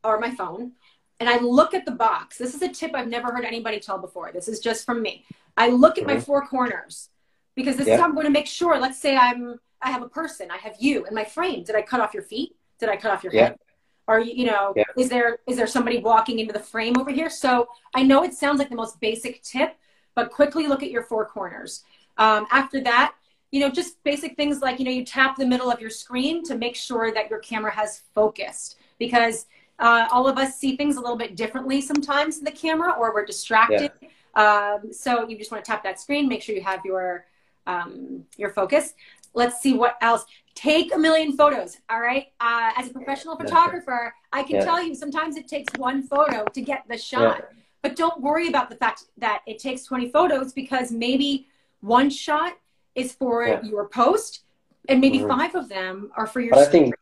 [0.08, 0.72] or my phone
[1.20, 2.38] and I look at the box.
[2.38, 4.32] This is a tip I've never heard anybody tell before.
[4.32, 5.26] This is just from me.
[5.58, 6.26] I look at my Mhm.
[6.26, 7.10] four corners
[7.56, 7.96] because this Yeah.
[7.96, 8.78] is how I'm going to make sure.
[8.80, 11.63] Let's say I'm I have a person, I have you in my frame.
[11.63, 12.56] Did I cut off your feet?
[12.80, 13.50] Did I cut off your Yeah.
[13.50, 13.60] head?
[14.08, 14.86] Are you, you know, Yeah.
[14.96, 17.30] is there is there somebody walking into the frame over here?
[17.30, 19.76] So I know it sounds like the most basic tip,
[20.15, 21.84] but quickly look at your four corners.
[22.17, 23.13] Um, after that,
[23.52, 26.43] you know, just basic things like, you know, you tap the middle of your screen
[26.46, 29.46] to make sure that your camera has focused because
[29.80, 33.13] uh, all of us see things a little bit differently sometimes in the camera or
[33.13, 33.92] we're distracted.
[34.36, 37.26] Um, so you just want to tap that screen, make sure you have your,
[37.66, 38.94] um, your focus.
[39.34, 40.26] Let's see what else.
[40.56, 41.78] Take a million photos.
[41.90, 42.28] All right.
[42.40, 44.63] Uh, as a professional photographer, I can Yeah.
[44.63, 47.44] tell you sometimes it takes one photo to get the shot.
[47.84, 51.48] But don't worry about the fact that it takes 20 photos because maybe
[51.82, 52.58] one shot
[52.96, 53.62] is for Yeah.
[53.62, 54.42] your post
[54.90, 55.28] and maybe Mhm.
[55.28, 56.96] five of them are for your But I think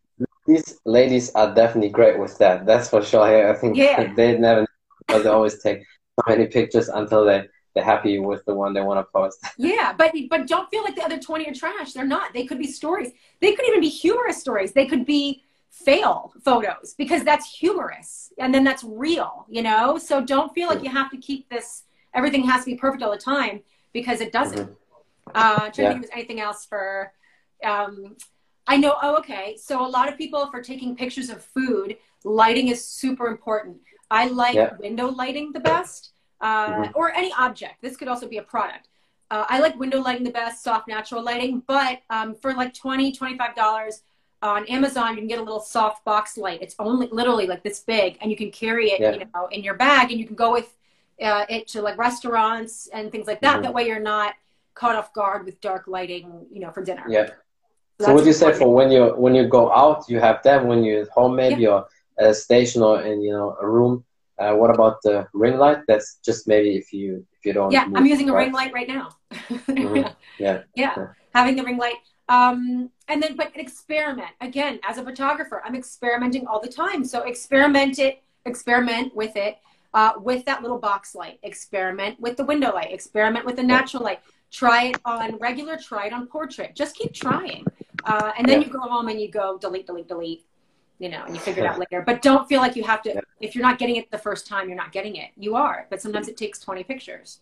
[0.45, 2.65] these ladies are definitely great with that.
[2.65, 3.21] That's for sure.
[3.21, 4.13] I I think Yeah.
[4.15, 4.65] they never,
[4.99, 5.79] because they always take
[6.19, 9.38] so many pictures until they they're happy with the one they want to post.
[9.58, 11.93] Yeah, but but don't feel like the other 20 are trash.
[11.93, 12.34] They're not.
[12.34, 13.12] They could be stories.
[13.41, 14.71] They could even be humorous stories.
[14.71, 19.97] They could be fail photos because that's humorous and then that's real, you know?
[19.97, 23.12] So don't feel like you have to keep this everything has to be perfect all
[23.12, 24.69] the time because it doesn't.
[25.34, 27.12] Uh trying to think there's anything else for
[27.63, 28.15] um
[28.67, 29.58] I know oh okay.
[29.58, 33.78] So a lot of people for taking pictures of food, lighting is super important.
[34.10, 34.75] I like Yeah.
[34.78, 36.12] window lighting the best.
[36.41, 36.91] Uh, Mhm.
[36.95, 37.82] or any object.
[37.82, 38.89] This could also be a product.
[39.32, 43.13] Uh, I like window lighting the best, soft natural lighting, but um, for like 20
[43.13, 44.04] $25
[44.41, 46.62] on Amazon, you can get a little soft box light.
[46.62, 49.12] It's only literally like this big, and you can carry it, Yeah.
[49.13, 50.75] you know, in your bag, and you can go with
[51.21, 53.60] uh, it to like restaurants and things like that.
[53.60, 53.63] Mhm.
[53.63, 54.36] That way, you're not
[54.73, 57.06] caught off guard with dark lighting, you know, for dinner.
[57.08, 57.30] Yeah.
[57.97, 60.10] So So that's what do you say for when you when you go out?
[60.10, 61.86] You have that when you're at home, maybe or
[62.19, 64.03] at a station or in you know a room.
[64.38, 65.79] Uh, what about the ring light?
[65.88, 67.71] That's just maybe if you if you don't.
[67.71, 69.10] Yeah, move, I'm using a ring light right now.
[69.69, 70.15] Mhm.
[70.38, 70.63] Yeah.
[70.75, 71.95] yeah having the ring light
[72.27, 77.21] um and then but experiment again as a photographer i'm experimenting all the time so
[77.21, 79.58] experiment it experiment with it
[79.95, 81.39] uh, with that little box light.
[81.41, 82.91] Experiment with the window light.
[82.91, 84.19] Experiment with the natural light.
[84.51, 85.77] Try it on regular.
[85.77, 86.75] Try it on portrait.
[86.75, 87.65] Just keep trying.
[88.05, 88.67] Uh, and then yeah.
[88.67, 90.45] you go home and you go delete, delete, delete.
[90.97, 92.03] You know, and you figure it out later.
[92.05, 93.21] But don't feel like you have to.
[93.41, 95.31] If you're not getting it the first time, you're not getting it.
[95.35, 95.87] You are.
[95.89, 97.41] But sometimes it takes 20 pictures.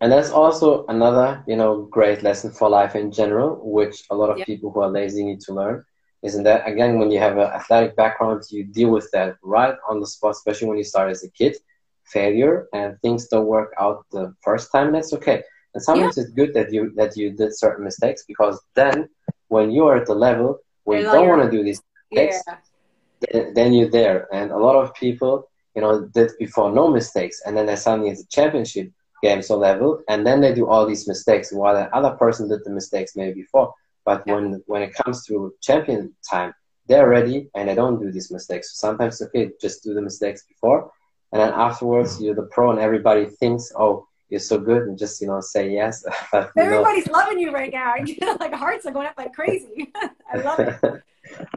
[0.00, 4.30] And that's also another, you know, great lesson for life in general, which a lot
[4.30, 5.84] of people who are lazy need to learn.
[6.22, 10.00] Isn't that again, when you have an athletic background, you deal with that right on
[10.00, 11.56] the spot, especially when you start as a kid.
[12.04, 14.92] Failure and things don't work out the first time.
[14.92, 15.42] That's okay.
[15.74, 19.08] And sometimes it's good that you that you did certain mistakes because then,
[19.48, 23.50] when you are at the level where you don't want to do these mistakes, yeah.
[23.54, 24.28] then you're there.
[24.32, 28.10] And a lot of people, you know, did before no mistakes, and then they suddenly
[28.10, 28.90] at the championship
[29.22, 32.60] games or level, and then they do all these mistakes while the other person did
[32.64, 33.74] the mistakes maybe before.
[34.04, 34.34] But yeah.
[34.34, 36.54] when when it comes to champion time,
[36.88, 38.72] they're ready and they don't do these mistakes.
[38.72, 40.90] So sometimes okay, just do the mistakes before,
[41.32, 42.22] and then afterwards mm.
[42.22, 45.72] you're the pro, and everybody thinks, oh, you're so good, and just you know say
[45.72, 46.04] yes.
[46.56, 47.12] Everybody's know.
[47.12, 47.94] loving you right now.
[48.40, 49.92] like hearts are going up like crazy.
[50.32, 51.02] I love it.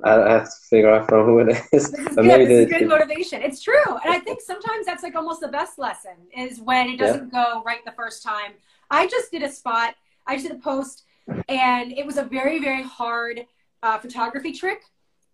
[0.03, 1.91] I have to figure out from who it is.
[1.91, 2.25] This is good.
[2.25, 3.41] This is good motivation.
[3.41, 6.97] It's true, and I think sometimes that's like almost the best lesson is when it
[6.97, 7.43] doesn't yeah.
[7.43, 8.53] go right the first time.
[8.91, 9.95] I just did a spot.
[10.27, 11.03] I just did a post,
[11.47, 13.45] and it was a very very hard
[13.81, 14.81] uh, photography trick.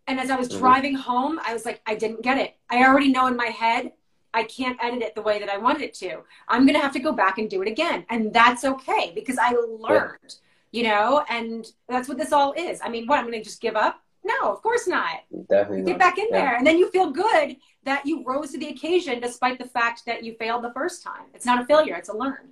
[0.07, 0.59] And as I was mm-hmm.
[0.59, 2.55] driving home, I was like, I didn't get it.
[2.69, 3.91] I already know in my head
[4.35, 6.19] I can't edit it the way that I wanted it to.
[6.47, 8.05] I'm going to have to go back and do it again.
[8.09, 10.35] And that's okay because I learned,
[10.71, 12.79] you know, and that's what this all is.
[12.83, 14.01] I mean, what, I'm going to just give up?
[14.23, 15.23] No, of course not.
[15.49, 15.83] Definitely.
[15.83, 15.99] Get not.
[15.99, 16.41] back in yeah.
[16.41, 16.55] there.
[16.57, 20.23] And then you feel good that you rose to the occasion despite the fact that
[20.23, 21.25] you failed the first time.
[21.33, 22.49] It's not a failure, it's a learn.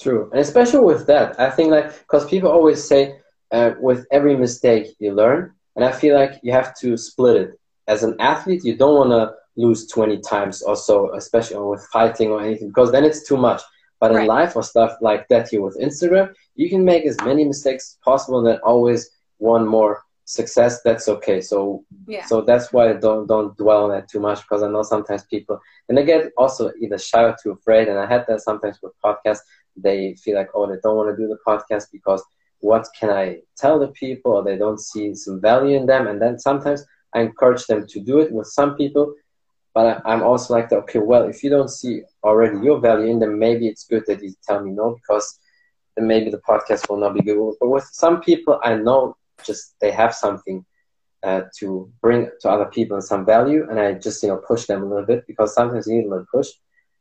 [0.00, 0.30] True.
[0.32, 3.18] And especially with that, I think like, because people always say,
[3.52, 5.52] uh, with every mistake you learn.
[5.76, 7.60] And I feel like you have to split it.
[7.86, 12.30] As an athlete, you don't want to lose 20 times or so, especially with fighting
[12.30, 13.62] or anything, because then it's too much.
[14.00, 14.28] But in right.
[14.28, 17.98] life or stuff like that here with Instagram, you can make as many mistakes as
[18.04, 20.82] possible and then always one more success.
[20.82, 21.40] That's okay.
[21.40, 22.24] So yeah.
[22.24, 25.24] so that's why I don't don't dwell on that too much because i know sometimes
[25.24, 27.88] people and they get also either shy or too afraid.
[27.88, 29.40] And i had that sometimes with podcasts.
[29.76, 32.22] They feel like oh they don't want to do the podcast because
[32.60, 34.32] what can i tell the people?
[34.32, 36.06] Or they don't see some value in them.
[36.06, 39.14] And then sometimes i encourage them to do it with some people
[39.74, 43.10] but I, am also like that, okay well if you don't see already your value
[43.10, 45.38] in them maybe it's good that you tell me no because
[45.96, 49.74] then maybe the podcast will not be good but with some people i know just
[49.80, 50.64] they have something
[51.24, 54.66] uh, to bring to other people and some value, and I just you know push
[54.66, 56.48] them a little bit because sometimes you need a little push,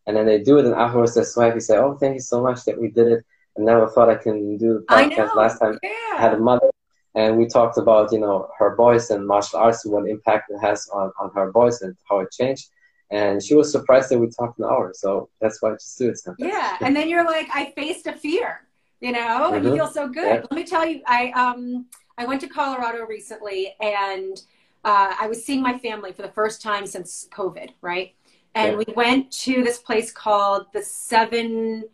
[0.07, 2.41] and then they do it, and afterwards they're so happy, say, "Oh, thank you so
[2.41, 3.25] much that we did it."
[3.57, 5.35] I never thought I can do the podcast.
[5.35, 5.89] Last time yeah.
[6.15, 6.69] I had a mother,
[7.15, 10.59] and we talked about you know her voice and martial arts, and what impact it
[10.59, 12.69] has on on her voice and how it changed.
[13.11, 16.09] And she was surprised that we talked an hour, so that's why I just do
[16.09, 16.51] it sometimes.
[16.51, 18.61] Yeah, and then you're like, I faced a fear,
[19.01, 19.55] you know, mm-hmm.
[19.55, 19.77] and you mm-hmm.
[19.77, 20.25] feel so good.
[20.25, 20.41] Yeah.
[20.49, 21.85] Let me tell you, I um
[22.17, 24.41] I went to Colorado recently and
[24.85, 28.13] uh, I was seeing my family for the first time since COVID, right?
[28.55, 28.77] And yeah.
[28.85, 31.85] we went to this place called the Seven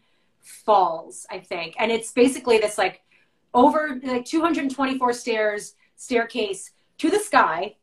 [0.41, 1.75] Falls, I think.
[1.77, 3.01] And it's basically this like
[3.53, 7.75] over like 224 stairs, staircase to the sky,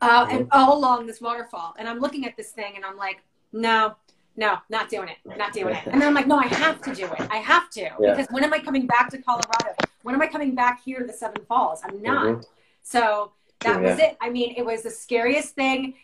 [0.00, 1.74] uh, and all along this waterfall.
[1.78, 3.96] And I'm looking at this thing and I'm like, no,
[4.36, 5.86] no, not doing it, not doing it.
[5.86, 7.20] And then I'm like, no, I have to do it.
[7.30, 8.14] I have to yeah.
[8.14, 9.74] because when am I coming back to Colorado?
[10.02, 11.80] When am I coming back here to the Seven Falls?
[11.84, 12.26] I'm not.
[12.26, 12.40] Mm-hmm.
[12.82, 13.90] So that yeah.
[13.90, 14.16] was it.
[14.20, 15.94] I mean, it was the scariest thing.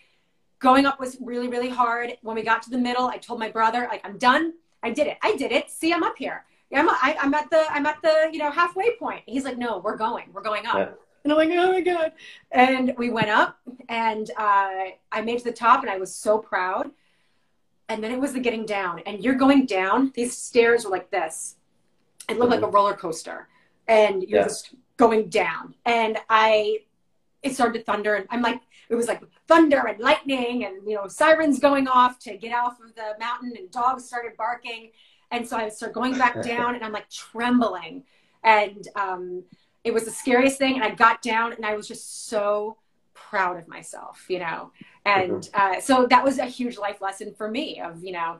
[0.60, 2.12] Going up was really, really hard.
[2.22, 4.54] When we got to the middle, I told my brother, like, I'm done.
[4.82, 5.18] I did it.
[5.22, 5.70] I did it.
[5.70, 6.44] See, I'm up here.
[6.74, 9.22] I'm, I, am at the, I'm at the, you know, halfway point.
[9.26, 10.76] He's like, no, we're going, we're going up.
[10.76, 10.88] Yeah.
[11.24, 12.12] And I'm like, oh my God.
[12.52, 16.38] And we went up and uh, I made to the top and I was so
[16.38, 16.90] proud
[17.90, 21.10] and then it was the getting down and you're going down these stairs were like
[21.10, 21.56] this
[22.28, 22.62] it looked mm-hmm.
[22.62, 23.48] like a roller coaster
[23.88, 24.46] and you're yeah.
[24.46, 26.78] just going down and i
[27.42, 30.94] it started to thunder and i'm like it was like thunder and lightning and you
[30.94, 34.90] know sirens going off to get off of the mountain and dogs started barking
[35.30, 38.04] and so i started going back down and i'm like trembling.
[38.42, 39.44] And um,
[39.84, 40.76] it was the scariest thing.
[40.76, 42.76] And i got down and i was just so
[43.14, 44.72] proud of myself you know?
[45.04, 45.76] And mm-hmm.
[45.78, 48.38] uh, so that was a huge life lesson for me of you know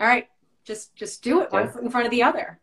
[0.00, 0.28] all right
[0.64, 2.58] just just do it one foot in front of the other.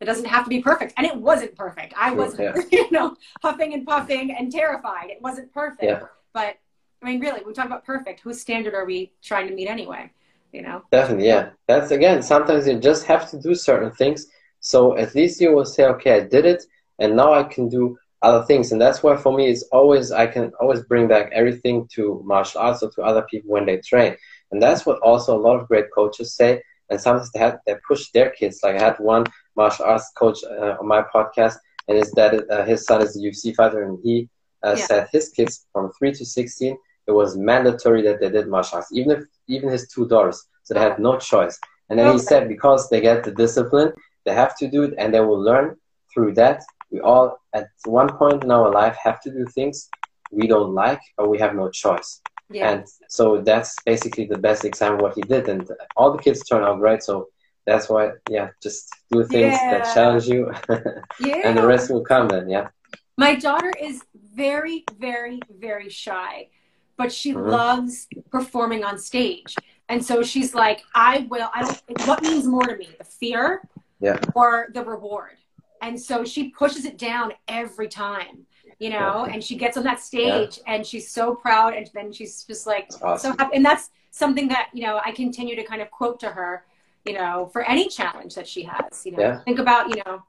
[0.00, 0.92] It doesn't have to be perfect.
[0.96, 1.94] And it wasn't perfect.
[1.96, 2.52] I was yeah.
[2.72, 5.08] you know huffing and puffing and terrified.
[5.10, 5.84] It wasn't perfect.
[5.84, 6.00] Yeah.
[6.34, 6.56] but
[7.02, 10.10] i mean really we talk about perfect whose standard are we trying to meet anyway
[10.54, 14.26] you know definitely yeah that's again sometimes you just have to do certain things
[14.60, 16.62] so at least you will say okay i did it
[17.00, 18.72] and now i can do other things.
[18.72, 22.60] And that's why for me, it's always, I can always bring back everything to martial
[22.60, 24.16] arts or to other people when they train.
[24.50, 26.62] And that's what also a lot of great coaches say.
[26.90, 28.60] And sometimes they have, they push their kids.
[28.62, 29.24] Like I had one
[29.56, 31.56] martial arts coach uh, on my podcast,
[31.88, 34.28] and his dad, uh, his son is a UFC fighter, and he
[34.62, 34.86] uh, yeah.
[34.86, 38.92] said his kids from three to sixteen, it was mandatory that they did martial arts,
[38.92, 41.58] even if even his two daughters, so they had no choice.
[41.90, 42.16] And then okay.
[42.16, 43.92] he said because they get the discipline,
[44.24, 45.76] they have to do it, and they will learn
[46.12, 46.62] through that.
[46.90, 49.88] We all, at one point in our life, have to do things
[50.30, 52.20] we don't like or we have no choice.
[52.50, 52.70] Yeah.
[52.70, 56.62] And so that's basically the best example what he did, and all the kids turn
[56.62, 57.02] out great.
[57.02, 57.28] So
[57.66, 59.78] that's why, yeah, just do things yeah.
[59.78, 60.52] that challenge you,
[61.20, 61.42] yeah.
[61.44, 62.48] and the rest will come then.
[62.48, 62.68] Yeah.
[63.16, 64.02] My daughter is
[64.34, 66.48] very, very, very shy,
[66.96, 67.48] but she mm-hmm.
[67.48, 69.54] loves performing on stage.
[69.88, 73.62] And so she's like, I will, I don't, what means more to me, the fear
[74.00, 74.18] yeah.
[74.34, 75.36] or the reward?
[75.82, 78.46] And so she pushes it down every time
[78.78, 80.74] you know, and she gets on that stage yeah.
[80.74, 81.74] and she's so proud.
[81.74, 83.32] And then she's just like, awesome.
[83.32, 83.56] so happy.
[83.56, 86.64] And that's something that, you know, I continue to kind of quote to her,
[87.04, 89.40] you know, for any challenge that she has, you know, yeah.
[89.40, 90.22] think about, you know,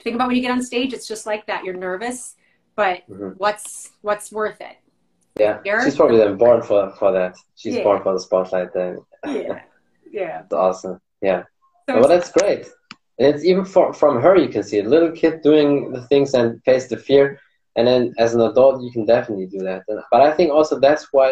[0.00, 1.64] think about when you get on stage, it's just like that.
[1.64, 2.36] You're nervous,
[2.76, 3.30] but mm-hmm.
[3.38, 4.76] what's, what's worth it?
[5.38, 5.60] Yeah.
[5.64, 7.36] You're, she's probably then born for, for that.
[7.56, 7.82] She's yeah.
[7.82, 8.98] born for the spotlight then.
[9.26, 9.62] Yeah.
[10.10, 10.42] Yeah.
[10.42, 11.00] That's awesome.
[11.20, 11.44] Yeah.
[11.88, 12.68] So well, that's great.
[13.18, 16.34] And it's even for, from her, you can see a little kid doing the things
[16.34, 17.40] and face the fear
[17.76, 21.08] and then as an adult you can definitely do that but i think also that's
[21.12, 21.30] why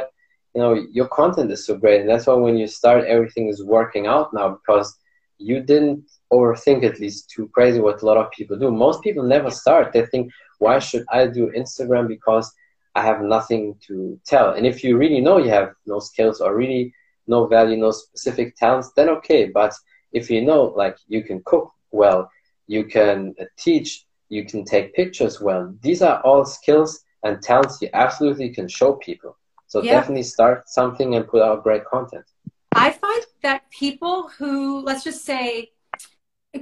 [0.54, 3.64] you know your content is so great and that's why when you start everything is
[3.64, 4.96] working out now because
[5.38, 9.22] you didn't overthink at least too crazy what a lot of people do most people
[9.22, 12.52] never start they think why should i do instagram because
[13.00, 16.56] i have nothing to tell and if you really know you have no skills or
[16.62, 16.92] really
[17.26, 19.72] no value no specific talents then okay but
[20.12, 22.30] if you know like you can cook well
[22.66, 25.74] you can uh, teach you can take pictures well.
[25.82, 29.36] These are all skills and talents you absolutely can show people.
[29.66, 29.92] So yeah.
[29.92, 32.24] definitely start something and put out great content.
[32.72, 35.70] I find that people who, let's just say,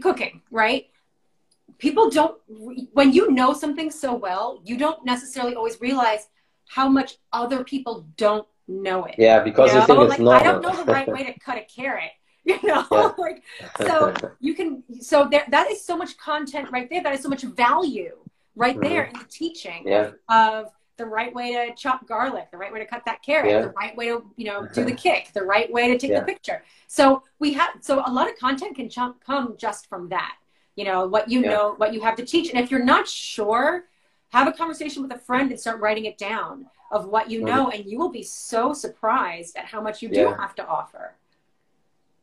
[0.00, 0.86] cooking, right?
[1.78, 2.38] People don't,
[2.92, 6.28] when you know something so well, you don't necessarily always realize
[6.66, 9.14] how much other people don't know it.
[9.18, 9.80] Yeah, because you, know?
[9.80, 10.40] you think it's like, normal.
[10.40, 12.10] I don't know the right way to cut a carrot.
[12.48, 13.12] you know yeah.
[13.18, 13.42] like
[13.78, 17.28] so you can so there that is so much content right there that is so
[17.28, 18.16] much value
[18.56, 18.88] right mm-hmm.
[18.88, 20.10] there in the teaching yeah.
[20.30, 23.60] of the right way to chop garlic the right way to cut that carrot yeah.
[23.60, 26.20] the right way to you know do the kick the right way to take yeah.
[26.20, 30.08] the picture so we have so a lot of content can ch- come just from
[30.08, 30.36] that
[30.78, 33.84] you know what you know what you have to teach and if you're not sure
[34.30, 37.68] have a conversation with a friend and start writing it down of what you know
[37.70, 41.14] and you will be so surprised at how much you do have to offer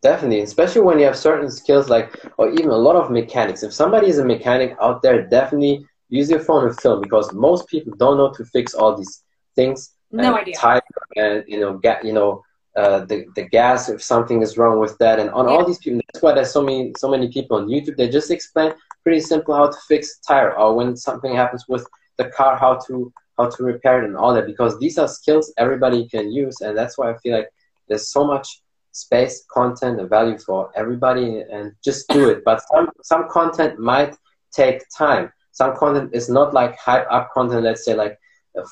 [0.02, 3.63] Definitely, especially when you have certain skills like, or even a lot of mechanics.
[3.63, 7.68] If somebody is a mechanic out there, definitely use your phone and film because most
[7.68, 9.24] people don't know to fix all these
[9.56, 9.96] things.
[10.12, 10.54] No idea.
[10.54, 10.82] Tire
[11.15, 12.44] and you know, get you know,
[12.75, 15.51] uh, the the gas if something is wrong with that, and on yeah.
[15.51, 16.01] all these people.
[16.11, 17.97] That's why there's so many so many people on YouTube.
[17.97, 22.25] They just explain pretty simple how to fix tire or when something happens with the
[22.29, 24.45] car, how to how to repair it and all that.
[24.45, 27.49] Because these are skills everybody can use, and that's why I feel like
[27.88, 28.61] there's so much
[28.91, 32.43] space, content, and value for everybody, and just do it.
[32.43, 34.15] But some some content might
[34.51, 35.31] take time.
[35.51, 37.63] Some content is not like hype up content.
[37.63, 38.19] Let's say like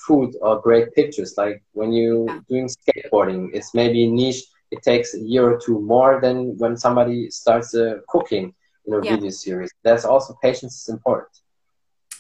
[0.06, 1.36] food or great pictures.
[1.38, 4.44] Like when you're doing skateboarding, it's maybe niche.
[4.72, 9.04] It takes a year or two more than when somebody starts uh, cooking, in a
[9.04, 9.16] yeah.
[9.16, 9.72] video series.
[9.84, 11.30] That's also patience is important.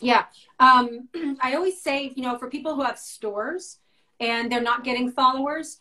[0.02, 0.26] Yeah,
[0.60, 1.08] um,
[1.42, 3.80] I always say, you know, for people who have stores
[4.20, 5.80] and they're not getting followers,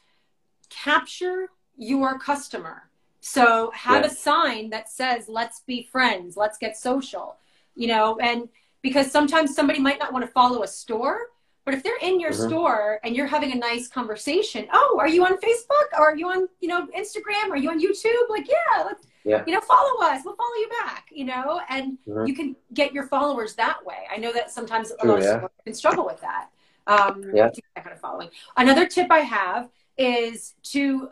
[0.71, 2.88] capture your customer.
[3.21, 4.11] So have yeah.
[4.11, 7.37] a sign that says, let's be friends, let's get social,
[7.77, 8.49] you know, and
[8.83, 11.18] because sometimes somebody might not want to follow a store,
[11.64, 12.48] but if they're in your mm-hmm.
[12.48, 15.98] store and you're having a nice conversation, oh, are you on Facebook?
[15.98, 17.51] Or are you on, you know, Instagram?
[17.51, 18.29] Are you on YouTube?
[18.29, 19.44] Like, yeah, let's, yeah.
[19.46, 20.22] you know, follow us.
[20.25, 22.27] We'll follow you back, you know, and mm-hmm.
[22.27, 24.07] you can get your followers that way.
[24.11, 25.46] I know that sometimes a lot of yeah.
[25.64, 26.48] can struggle with that.
[26.87, 27.48] Um, yeah.
[27.77, 28.31] that kind of following.
[28.57, 31.11] Another tip I have is to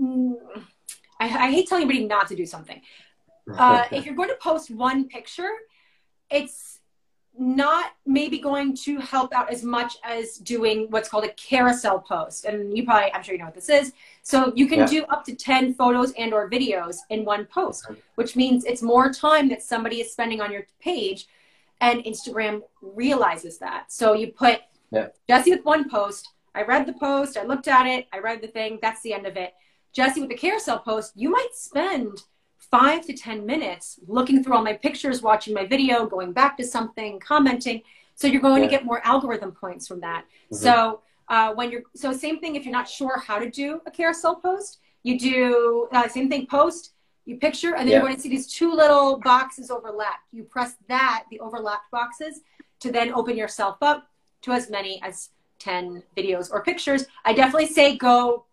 [0.00, 2.80] I, I hate telling anybody not to do something.
[3.56, 5.50] Uh, if you're going to post one picture,
[6.30, 6.77] it's
[7.38, 12.44] not maybe going to help out as much as doing what's called a carousel post.
[12.44, 13.92] And you probably, I'm sure you know what this is.
[14.22, 14.86] So you can yeah.
[14.86, 17.86] do up to 10 photos and or videos in one post,
[18.16, 21.28] which means it's more time that somebody is spending on your page
[21.80, 23.92] and Instagram realizes that.
[23.92, 24.60] So you put
[24.90, 25.08] yeah.
[25.28, 26.28] Jessie with one post.
[26.54, 27.36] I read the post.
[27.36, 28.08] I looked at it.
[28.12, 28.78] I read the thing.
[28.82, 29.54] That's the end of it.
[29.92, 32.22] Jessie with the carousel post, you might spend
[32.58, 36.64] five to 10 minutes looking through all my pictures, watching my video, going back to
[36.64, 37.82] something, commenting.
[38.14, 38.68] So you're going yeah.
[38.68, 40.24] to get more algorithm points from that.
[40.24, 40.56] Mm-hmm.
[40.56, 43.90] So uh, when you're so same thing if you're not sure how to do a
[43.90, 46.92] carousel post you do uh, same thing post
[47.24, 47.92] you picture and then Yeah.
[47.94, 52.40] you're going to see these two little boxes overlap you press that the overlapped boxes
[52.80, 54.08] to then open yourself up
[54.42, 58.44] to as many as 10 videos or pictures i definitely say go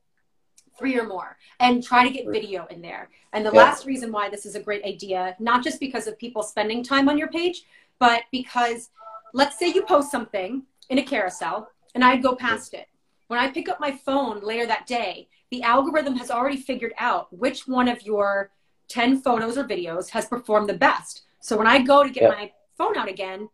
[0.78, 3.64] three or more and try to get video in there and the Yeah.
[3.64, 7.08] last reason why this is a great idea not just because of people spending time
[7.10, 7.64] on your page
[8.00, 8.90] but because
[9.34, 12.88] let's say you post something in a carousel and I'd go past it.
[13.28, 17.32] When I pick up my phone later that day, the algorithm has already figured out
[17.36, 18.52] which one of your
[18.90, 21.24] 10 photos or videos has performed the best.
[21.40, 22.30] So when I go to get Yeah.
[22.30, 23.50] my phone out again,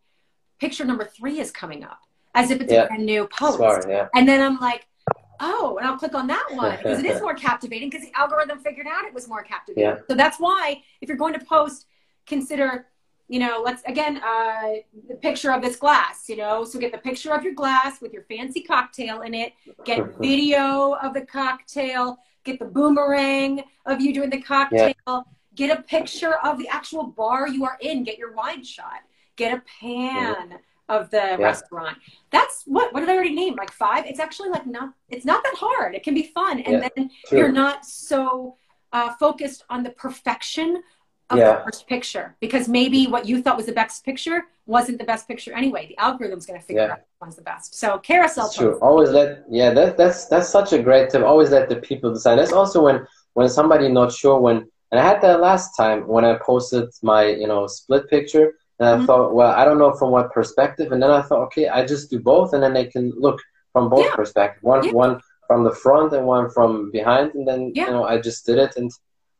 [0.58, 2.00] picture number three is coming up
[2.34, 2.82] as if it's Yeah.
[2.84, 3.56] a brand new post.
[3.58, 4.08] Smart, yeah.
[4.14, 4.86] And then I'm like,
[5.42, 8.60] oh, and I'll click on that one because it is more captivating because the algorithm
[8.60, 9.90] figured out it was more captivating.
[9.90, 9.98] Yeah.
[10.08, 11.86] So that's why if you're going to post,
[12.26, 12.86] consider,
[13.28, 14.74] you know, let's again, uh,
[15.08, 18.12] the picture of this glass, you know, so get the picture of your glass with
[18.12, 19.52] your fancy cocktail in it,
[19.84, 25.82] get video of the cocktail, get the boomerang of you doing the cocktail, get a
[25.82, 29.00] picture of the actual bar you are in, get your wine shot,
[29.36, 30.58] get a pan
[30.96, 31.96] of the restaurant.
[32.36, 33.54] That's what what did I already name?
[33.62, 34.02] Like five?
[34.10, 35.90] It's actually like not it's not that hard.
[35.98, 36.54] It can be fun.
[36.66, 37.38] And Yeah, then true.
[37.38, 37.76] you're not
[38.08, 38.56] so
[38.96, 40.68] uh, focused on the perfection
[41.30, 41.50] of Yeah.
[41.52, 44.38] the first picture because maybe what you thought was the best picture
[44.76, 45.82] wasn't the best picture anyway.
[45.92, 46.92] The algorithm's going to figure Yeah.
[46.94, 47.68] out one's the best.
[47.82, 48.74] So carousel true.
[48.88, 49.28] Always let
[49.58, 51.22] yeah, that that's that's such a great tip.
[51.32, 52.36] Always let the people decide.
[52.38, 52.96] That's also when
[53.36, 54.56] when somebody not sure when
[54.90, 58.46] and I had that last time when I posted my, you know, split picture
[58.82, 59.06] and I Mhm.
[59.06, 62.10] thought, well, I don't know from what perspective and then I thought, okay, I just
[62.10, 63.38] do both and then they can look
[63.72, 64.16] from both Yeah.
[64.16, 64.62] perspectives.
[64.62, 64.92] One Yeah.
[64.92, 67.86] one from the front and one from behind and then Yeah.
[67.86, 68.90] you know, I just did it and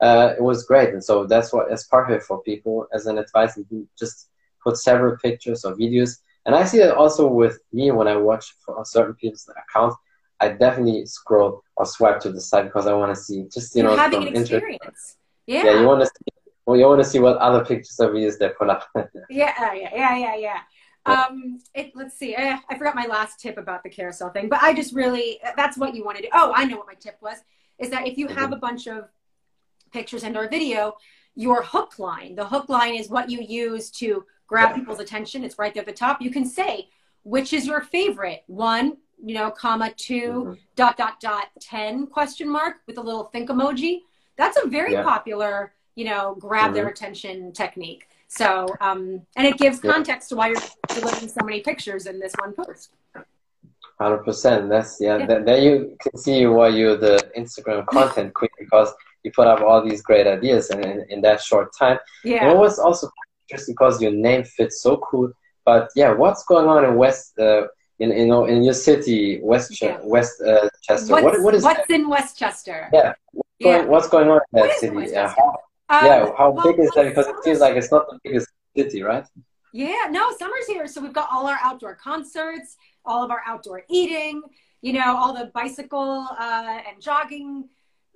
[0.00, 0.90] uh, it was great.
[0.94, 3.58] And so that's what that's perfect for people as an advice
[3.98, 4.16] just
[4.64, 6.12] put several pictures or videos.
[6.44, 9.96] And I see that also with me when I watch for certain people's accounts,
[10.40, 13.82] I definitely scroll or swipe to the side because I want to see just you
[13.82, 15.16] You're know having an experience.
[15.46, 15.64] Yeah.
[15.66, 16.10] Yeah, you want to
[16.66, 18.88] Well, you want to see what other pictures or videos they put up.
[19.28, 20.58] Yeah, yeah, yeah, yeah, yeah.
[21.04, 22.36] Um, it, let's see.
[22.36, 25.76] Eh, I forgot my last tip about the carousel thing, but I just really, that's
[25.76, 26.28] what you want to do.
[26.32, 27.38] Oh, I know what my tip was,
[27.78, 29.08] is that if you have a bunch of
[29.90, 30.94] pictures and or video,
[31.34, 35.42] your hook line, the hook line is what you use to grab people's attention.
[35.44, 36.22] It's right there at the top.
[36.22, 36.88] You can say,
[37.24, 38.44] which is your favorite?
[38.46, 40.58] One, you know, comma, 2 Mhm.
[40.76, 44.02] dot, dot, dot, 10 question mark with a little think emoji.
[44.36, 45.02] That's a very Yeah.
[45.02, 46.90] popular, you know, grab their Mhm.
[46.92, 48.08] attention technique.
[48.28, 49.92] So, um, and it gives Yeah.
[49.92, 52.90] context to why you're delivering so many pictures in this one post.
[54.00, 54.68] Hundred percent.
[54.68, 55.18] That's yeah.
[55.18, 55.26] Yeah.
[55.26, 59.60] Th- then you can see why you're the Instagram content queen because you put up
[59.60, 61.98] all these great ideas in, in, in that short time.
[62.24, 62.50] And Yeah.
[62.52, 63.08] it was also
[63.48, 65.30] interesting because your name fits so cool.
[65.64, 67.38] But yeah, what's going on in West?
[67.38, 67.68] Uh,
[68.00, 69.98] in you know in your city, West Yeah.
[70.02, 71.12] West uh, Chester?
[71.12, 72.88] What's, what what is what's in Westchester?
[72.92, 73.12] Yeah.
[73.58, 73.78] Yeah.
[73.78, 75.12] going, what's going on in What that in city?
[75.12, 75.34] Yeah,
[75.92, 77.04] Um, yeah, how well, big is that?
[77.04, 79.26] Because it seems like it's not the biggest city, right?
[79.72, 80.86] Yeah, no, summer's here.
[80.86, 84.42] So we've got all our outdoor concerts, all of our outdoor eating,
[84.82, 87.68] you know, all the bicycle uh, and jogging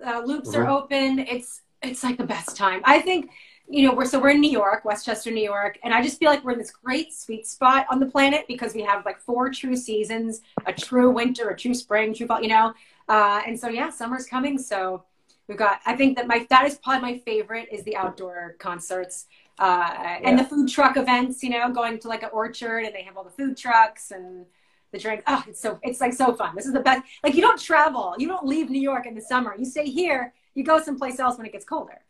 [0.06, 0.70] uh, loops are Mhm.
[0.78, 1.18] open.
[1.20, 2.80] It's it's like the best time.
[2.84, 3.30] I think,
[3.68, 6.30] you know, we're so we're in New York, Westchester, New York, and I just feel
[6.30, 9.50] like we're in this great sweet spot on the planet because we have like four
[9.50, 12.74] true seasons, a true winter, a true spring, true fall, you know.
[13.08, 15.04] Uh, and so yeah, summer's coming, so
[15.48, 19.26] we've got I think that my that is probably my favorite is the outdoor concerts
[19.58, 21.42] uh, and the food truck events.
[21.42, 24.46] You know, going to like an orchard and they have all the food trucks and
[24.92, 25.22] the drink.
[25.26, 26.54] Oh, it's so it's like so fun.
[26.54, 27.02] This is the best.
[27.22, 29.54] Like you don't travel, you don't leave New York in the summer.
[29.58, 30.32] You stay here.
[30.54, 32.00] You go someplace else when it gets colder.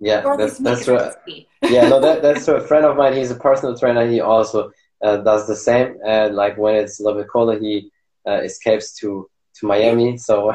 [0.00, 1.14] Yeah, Or that's that's right.
[1.62, 3.14] yeah, no, that that's a friend of mine.
[3.14, 4.06] He's a personal trainer.
[4.06, 4.70] He also
[5.02, 5.96] uh, does the same.
[6.06, 7.90] And like when it's a little bit colder, he
[8.26, 9.28] uh, escapes to
[9.58, 10.16] to Miami.
[10.18, 10.52] So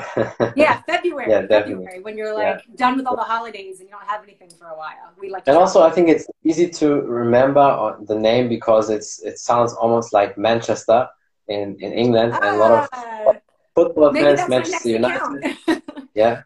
[0.55, 1.29] Yeah, February.
[1.31, 1.85] Yeah, definitely.
[1.85, 4.67] February when you're like done with all the holidays and you don't have anything for
[4.67, 5.11] a while.
[5.19, 5.43] We like.
[5.47, 5.81] And also.
[5.83, 10.37] I think it's easy to remember uh, the name because it's it sounds almost like
[10.37, 11.07] Manchester
[11.47, 13.33] in, in England, and a lot of Ah,
[13.75, 15.57] football fans, Manchester United.
[16.15, 16.43] Yeah,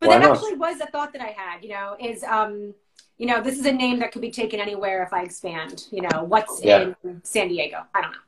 [0.00, 0.36] But Why that not?
[0.36, 2.74] actually was a thought that I had, you know, is um,
[3.16, 6.02] you know, this is a name that could be taken anywhere if I expand, you
[6.02, 6.92] know, what's Yeah.
[7.02, 7.78] in San Diego.
[7.94, 8.25] I don't know.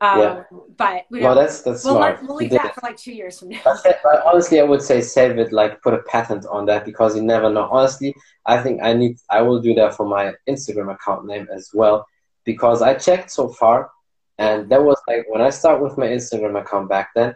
[0.00, 0.42] Um, Yeah.
[0.76, 2.22] but know, well, that's that's we'll, smart.
[2.22, 2.74] we'll leave that it.
[2.74, 3.60] for like two years from now.
[3.64, 7.16] But but honestly, I would say save it, like put a patent on that because
[7.16, 7.68] you never know.
[7.70, 11.70] Honestly, I think I need, I will do that for my Instagram account name as
[11.72, 12.06] well
[12.44, 13.90] because I checked so far,
[14.38, 17.34] and that was like when I start with my Instagram account back then.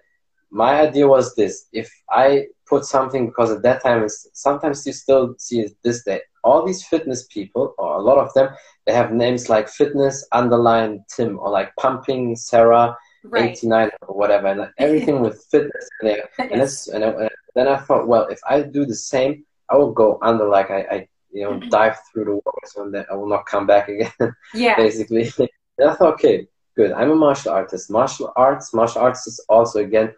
[0.51, 4.93] My idea was this: if I put something, because at that time, it's, sometimes you
[4.93, 6.21] still see it this day.
[6.45, 8.51] All these fitness people, or a lot of them,
[8.87, 13.51] they have names like fitness underline Tim or like pumping Sarah, right.
[13.51, 16.29] 89 or whatever, and like, everything with fitness in there.
[16.39, 19.77] And, it's, and, I, and then I thought, well, if I do the same, I
[19.77, 21.69] will go under like I, I you know, Mm-hmm.
[21.69, 24.13] dive through the water so that I will not come back again,
[24.55, 24.77] Yeah.
[24.77, 25.31] basically.
[25.81, 26.91] And I thought, okay, good.
[26.91, 27.89] I'm a martial artist.
[27.89, 30.13] Martial arts, martial arts is also again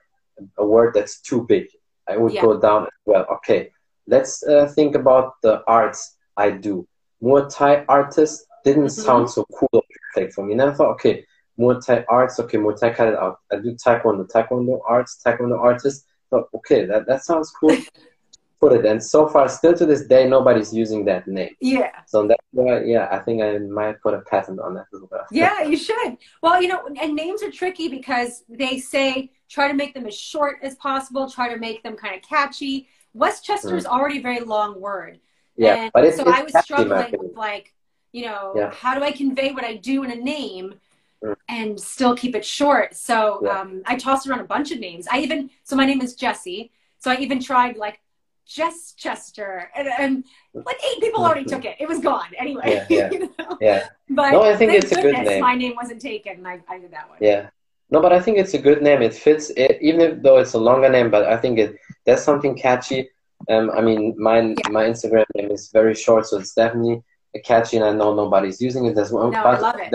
[0.57, 1.66] a word that's too big.
[2.09, 2.41] I would Yeah.
[2.41, 3.27] go down as well.
[3.37, 3.71] Okay,
[4.11, 6.86] let's uh, think about the arts I do.
[7.22, 8.34] Muay Thai artist
[8.64, 9.04] didn't Mhm.
[9.06, 9.82] sound so cool or
[10.14, 10.52] perfect for me.
[10.54, 11.24] And I thought, okay,
[11.58, 13.36] Muay Thai arts, okay, Muay Thai cut it out.
[13.52, 16.06] I do Taekwondo, Taekwondo arts, Taekwondo artist.
[16.30, 17.76] Thought, okay, that, that sounds cool.
[18.61, 18.84] Put it.
[18.84, 21.54] And so far, still to this day, nobody's using that name.
[21.61, 21.92] Yeah.
[22.06, 25.24] So that's why, yeah, I think I might put a patent on that as well.
[25.32, 26.18] Yeah, you should.
[26.42, 30.14] Well, you know, and names are tricky because they say try to make them as
[30.14, 32.86] short as possible, try to make them kind of catchy.
[33.14, 35.20] Westchester is already a very long word.
[35.56, 37.74] Yeah, and but it's, so it's I was catchy, in my struggling with like,
[38.12, 38.70] you know, Yeah.
[38.72, 40.74] how do I convey what I do in a name
[41.22, 41.36] Mm.
[41.50, 42.96] and still keep it short?
[42.96, 43.61] So Yeah.
[43.61, 45.06] um, I tossed around a bunch of names.
[45.11, 46.70] I even so my name is Jessie.
[46.98, 48.00] So I even tried like
[48.46, 51.76] Jess Chester, and, and like eight people already took it.
[51.78, 52.62] It was gone anyway.
[52.66, 53.11] Yeah, yeah.
[53.12, 53.58] you know?
[53.61, 55.40] Yeah, But No, I think it's a good name.
[55.40, 57.18] My name wasn't taken, and I, I did that one.
[57.20, 57.50] yeah.
[57.92, 59.02] No, but I think it's a good name.
[59.02, 61.11] It fits, it, even if though it's a longer name.
[61.11, 61.76] But I think it
[62.07, 63.09] that's something catchy.
[63.48, 64.68] Um, I mean, mine, Yeah.
[64.70, 67.03] my Instagram name is very short, so it's definitely
[67.44, 69.30] catchy, and I know nobody's using it as well.
[69.30, 69.90] No, I but love it.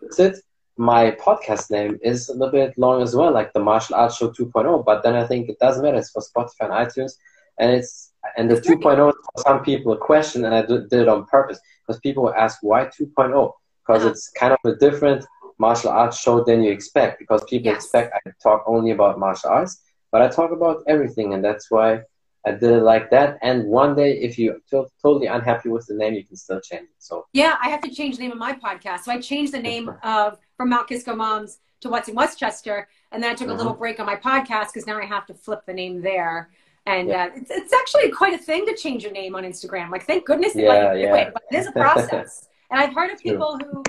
[0.00, 0.36] that's it.
[0.76, 4.30] My podcast name is a little bit long as well, like the Martial Arts Show
[4.30, 4.84] 2.0.
[4.84, 5.98] But then I think it doesn't matter.
[5.98, 7.12] It's for Spotify and iTunes,
[7.58, 11.00] and it's and the 2.0 is for some people a question, and I did, did
[11.02, 13.52] it on purpose because people ask why 2.0
[13.86, 14.10] because Uh-huh.
[14.10, 15.24] it's kind of a different
[15.58, 17.84] martial arts show than you expect because people Yes.
[17.84, 19.80] expect I talk only about martial arts,
[20.14, 21.88] but I talk about everything, and that's why
[22.46, 23.30] I did it like that.
[23.42, 26.84] And one day, if you're to- totally unhappy with the name, you can still change
[26.94, 27.00] it.
[27.08, 29.00] So Yeah, I have to change the name of my podcast.
[29.00, 33.18] So I changed the name of from Mount Kisco Moms to What's in Westchester, and
[33.20, 33.58] then I took a Mhm.
[33.58, 36.50] little break on my podcast because now I have to flip the name there.
[36.86, 37.24] And Yeah.
[37.24, 39.90] uh, it's, it's actually quite a thing to change your name on Instagram.
[39.90, 41.22] Like, thank goodness Yeah, let you do yeah.
[41.22, 42.46] it, but it is a process.
[42.70, 43.32] and I've heard of True.
[43.32, 43.82] people who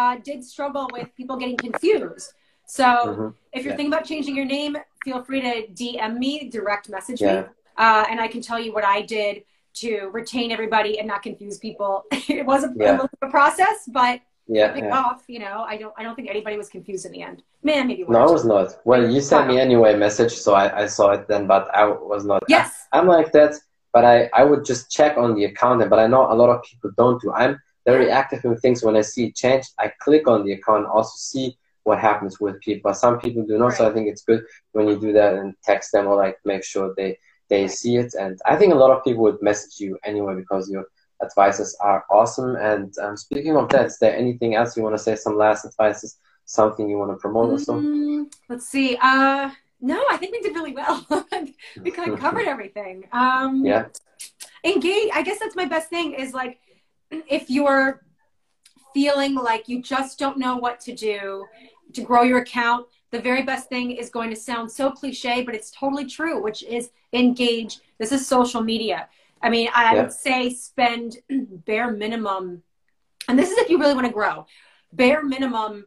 [0.00, 2.28] uh, did struggle with people getting confused.
[2.66, 3.34] So mhm.
[3.52, 3.76] if you're Yeah.
[3.78, 4.74] thinking about changing your name,
[5.04, 7.42] feel free to DM me, direct message Yeah.
[7.42, 7.46] me,
[7.76, 9.44] uh, and I can tell you what I did
[9.74, 12.04] to retain everybody and not confuse people.
[12.28, 13.06] it was a, Yeah.
[13.22, 14.98] a process, but yeah, pick yeah.
[14.98, 15.22] off.
[15.28, 17.42] You know, I don't I don't think anybody was confused in the end.
[17.62, 18.12] Man, maybe one.
[18.14, 18.76] No, I was not.
[18.84, 21.86] Well, you sent me anyway a message, so I, I saw it then, but I
[21.86, 22.42] was not.
[22.48, 22.88] Yes.
[22.92, 23.54] I'm like that,
[23.92, 26.62] but I, I would just check on the account, but I know a lot of
[26.64, 27.32] people don't do.
[27.32, 28.82] I'm very active in things.
[28.82, 32.92] When I see change, I click on the account, also see what happens with people.
[32.94, 35.92] Some people do not, so I think it's good when you do that and text
[35.92, 37.18] them or like make sure they
[37.48, 38.14] they see it.
[38.14, 40.86] And I think a lot of people would message you anyway because your
[41.22, 42.56] advices are awesome.
[42.56, 45.16] And um, speaking of that, is there anything else you want to say?
[45.16, 47.74] Some last advices, something you want to promote or so?
[47.74, 48.96] Mm, let's see.
[49.02, 51.06] Uh, no, I think we did really well.
[51.82, 53.04] we kind of covered everything.
[53.12, 53.86] Um, Yeah.
[54.64, 56.60] engage i guess that's my best thing is like
[57.10, 58.02] if you're
[58.94, 61.44] feeling like you just don't know what to do
[61.94, 65.54] to grow your account the very best thing is going to sound so cliche but
[65.54, 69.08] it's totally true which is engage this is social media
[69.42, 70.02] i mean i Yeah.
[70.02, 71.16] would say spend
[71.66, 72.62] bare minimum
[73.28, 74.46] and this is if you really want to grow
[74.92, 75.86] bare minimum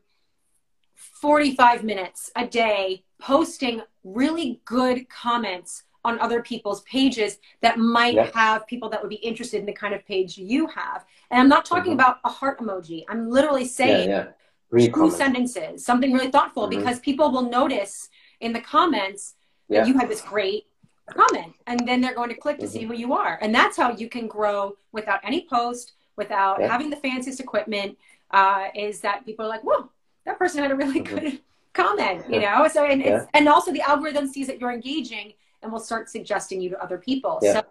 [0.96, 8.30] 45 minutes a day posting really good comments on other people's pages that might Yeah.
[8.36, 11.04] have people that would be interested in the kind of page you have.
[11.32, 11.96] And I'm not talking Mhm.
[11.96, 13.04] about a heart emoji.
[13.10, 14.28] I'm literally saying yeah.
[14.70, 15.14] Two Re-comment.
[15.14, 16.72] sentences, something really thoughtful, Mhm.
[16.72, 18.10] because people will notice
[18.40, 19.36] in the comments
[19.68, 19.82] Yeah.
[19.82, 20.66] that you had this great
[21.08, 22.88] comment, and then they're going to click to see Mm-hmm.
[22.88, 23.38] who you are.
[23.42, 26.68] And that's how you can grow without any post, without Yeah.
[26.68, 27.98] having the fanciest equipment.
[28.32, 29.90] Uh, is that people are like, whoa,
[30.26, 31.06] that person had a really Mhm.
[31.06, 31.42] good
[31.74, 32.68] comment, you know?
[32.68, 33.26] So, and it's, Yeah.
[33.36, 36.98] and also the algorithm sees that you're engaging and will start suggesting you to other
[36.98, 37.40] people.
[37.42, 37.62] So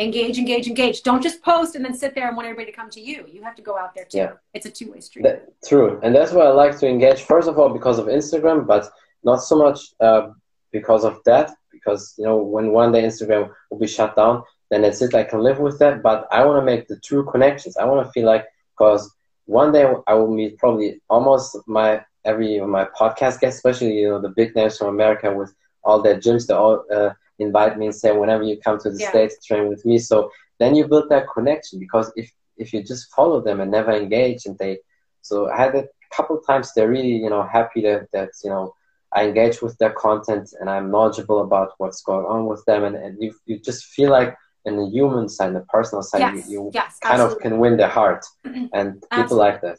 [0.00, 1.02] engage, engage, engage.
[1.02, 3.24] Don't just post and then sit there and want everybody to come to you.
[3.30, 4.18] You have to go out there too.
[4.18, 4.32] Yeah.
[4.54, 5.22] It's a two way street.
[5.22, 7.22] That, true, and that's why I like to engage.
[7.22, 8.90] First of all, because of Instagram, but
[9.22, 10.30] not so much uh,
[10.72, 11.52] because of that.
[11.70, 15.14] Because you know, when one day Instagram will be shut down, then that's it.
[15.14, 16.02] I can live with that.
[16.02, 17.76] But I want to make the true connections.
[17.76, 19.14] I want to feel like because
[19.46, 24.20] one day I will meet probably almost my every my podcast guest, especially you know
[24.20, 25.52] the big names from America with
[25.84, 26.46] all their gyms.
[26.46, 27.10] They all uh,
[27.40, 29.10] invite me and say, whenever you come to the Yeah.
[29.10, 29.98] states, train with me.
[29.98, 31.78] So then you build that connection.
[31.78, 34.78] Because if if you just follow them and never engage, and they
[35.22, 36.72] so I had a couple of times.
[36.72, 38.74] They're really, you know, happy that, that you know
[39.12, 42.96] I engage with their content and I'm knowledgeable about what's going on with them, and,
[42.96, 44.36] and you you just feel like
[44.66, 47.36] in the human side, the personal side, yes, you, you yes, kind absolutely.
[47.36, 49.36] of can win their heart, and people Absolutely.
[49.38, 49.78] like that.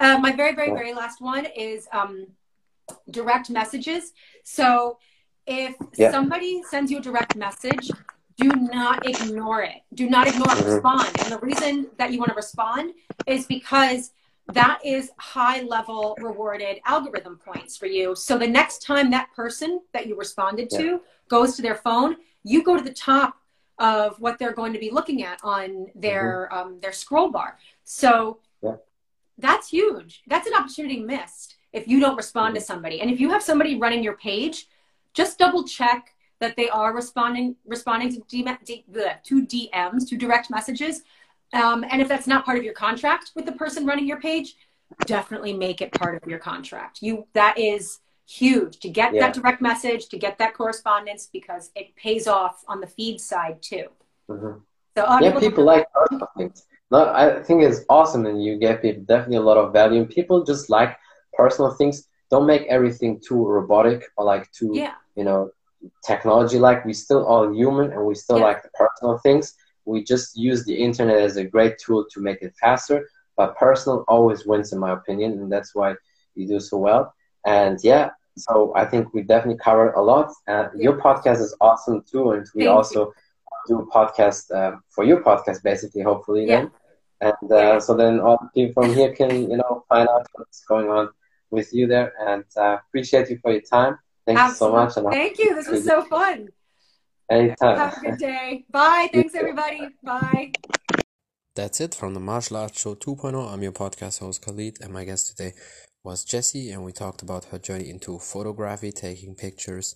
[0.00, 2.26] Uh, my very, very, very last one is um,
[3.10, 4.12] direct messages.
[4.44, 4.98] So
[5.46, 6.10] if Yeah.
[6.10, 7.90] somebody sends you a direct message,
[8.36, 9.82] do not ignore it.
[9.92, 10.46] Do not ignore.
[10.46, 10.74] Mhm.
[10.74, 11.20] Respond.
[11.20, 12.94] And the reason that you want to respond
[13.26, 14.12] is because
[14.48, 18.14] that is high level rewarded algorithm points for you.
[18.14, 22.62] So the next time that person that you responded to goes to their phone, you
[22.62, 23.38] go to the top
[23.78, 27.58] of what they're going to be looking at on their um, their scroll bar.
[27.84, 28.76] So Yeah.
[29.38, 30.22] that's huge.
[30.26, 33.00] That's an opportunity missed if you don't respond to somebody.
[33.00, 34.68] And if you have somebody running your page,
[35.14, 40.16] just double check that they are responding responding to, DM, D, bleh, to DMs, to
[40.16, 41.02] direct messages.
[41.52, 44.56] Um, and if that's not part of your contract with the person running your page,
[45.06, 46.98] definitely make it part of your contract.
[47.00, 49.20] You that is huge to get Yeah.
[49.22, 53.62] that direct message, to get that correspondence because it pays off on the feed side
[53.62, 53.86] too.
[54.28, 54.62] Mhm.
[54.96, 56.66] So uh, yeah, people like personal things.
[56.90, 60.00] No, I think it's awesome, and you get people definitely a lot of value.
[60.00, 60.96] And people just like
[61.34, 62.08] personal things.
[62.30, 65.50] Don't make everything too robotic or like too, yeah, you know,
[66.06, 66.58] technology.
[66.58, 68.44] Like we still all human, and we still Yeah.
[68.50, 69.54] like the personal things.
[69.84, 73.06] We just use the internet as a great tool to make it faster.
[73.36, 75.94] But personal always wins, in my opinion, and that's why
[76.34, 77.12] you do so well.
[77.44, 80.30] And yeah, so I think we definitely covered a lot.
[80.48, 82.70] Uh, Your podcast is awesome too, and we Thank you.
[82.76, 83.12] also
[83.68, 86.46] do a podcast uh, for your podcast, basically, hopefully.
[86.46, 86.56] Yeah.
[86.56, 86.70] Then.
[87.20, 87.78] And uh, Yeah.
[87.78, 91.08] so then all the people from here can, you know, find out what's going on
[91.50, 92.12] with you there.
[92.26, 93.98] And uh, appreciate you for your time.
[94.26, 94.96] Thank you so much.
[94.96, 95.54] And Thank you.
[95.54, 96.48] This was so fun.
[97.30, 97.76] anytime.
[97.76, 98.64] Have a good day.
[98.70, 99.08] Bye.
[99.12, 99.88] Thanks, everybody.
[100.02, 100.52] Bye.
[101.54, 103.52] That's it from the Martial Arts Show 2.0.
[103.52, 105.52] I'm your podcast host Khalid, and my guest today
[106.02, 109.94] was Jessie, and we talked about her journey into photography, taking pictures,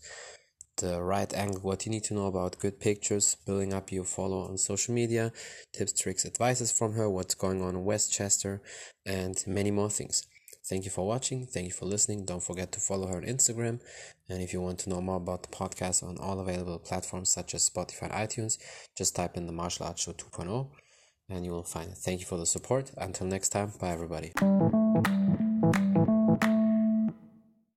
[0.77, 4.43] the right angle, what you need to know about good pictures, building up your follow
[4.49, 5.33] on social media,
[5.73, 8.63] tips, tricks, advices from her, what's going on in Westchester,
[9.05, 10.27] and many more things.
[10.69, 11.47] Thank you for watching.
[11.47, 12.25] Thank you for listening.
[12.25, 13.81] Don't forget to follow her on Instagram.
[14.29, 17.55] And if you want to know more about the podcast on all available platforms such
[17.55, 18.59] as Spotify and iTunes,
[18.97, 20.69] just type in the Martial Arts Show 2.0
[21.31, 21.99] and you will find it.
[21.99, 22.91] Thank you for the support.
[22.97, 24.33] Until next time, bye everybody.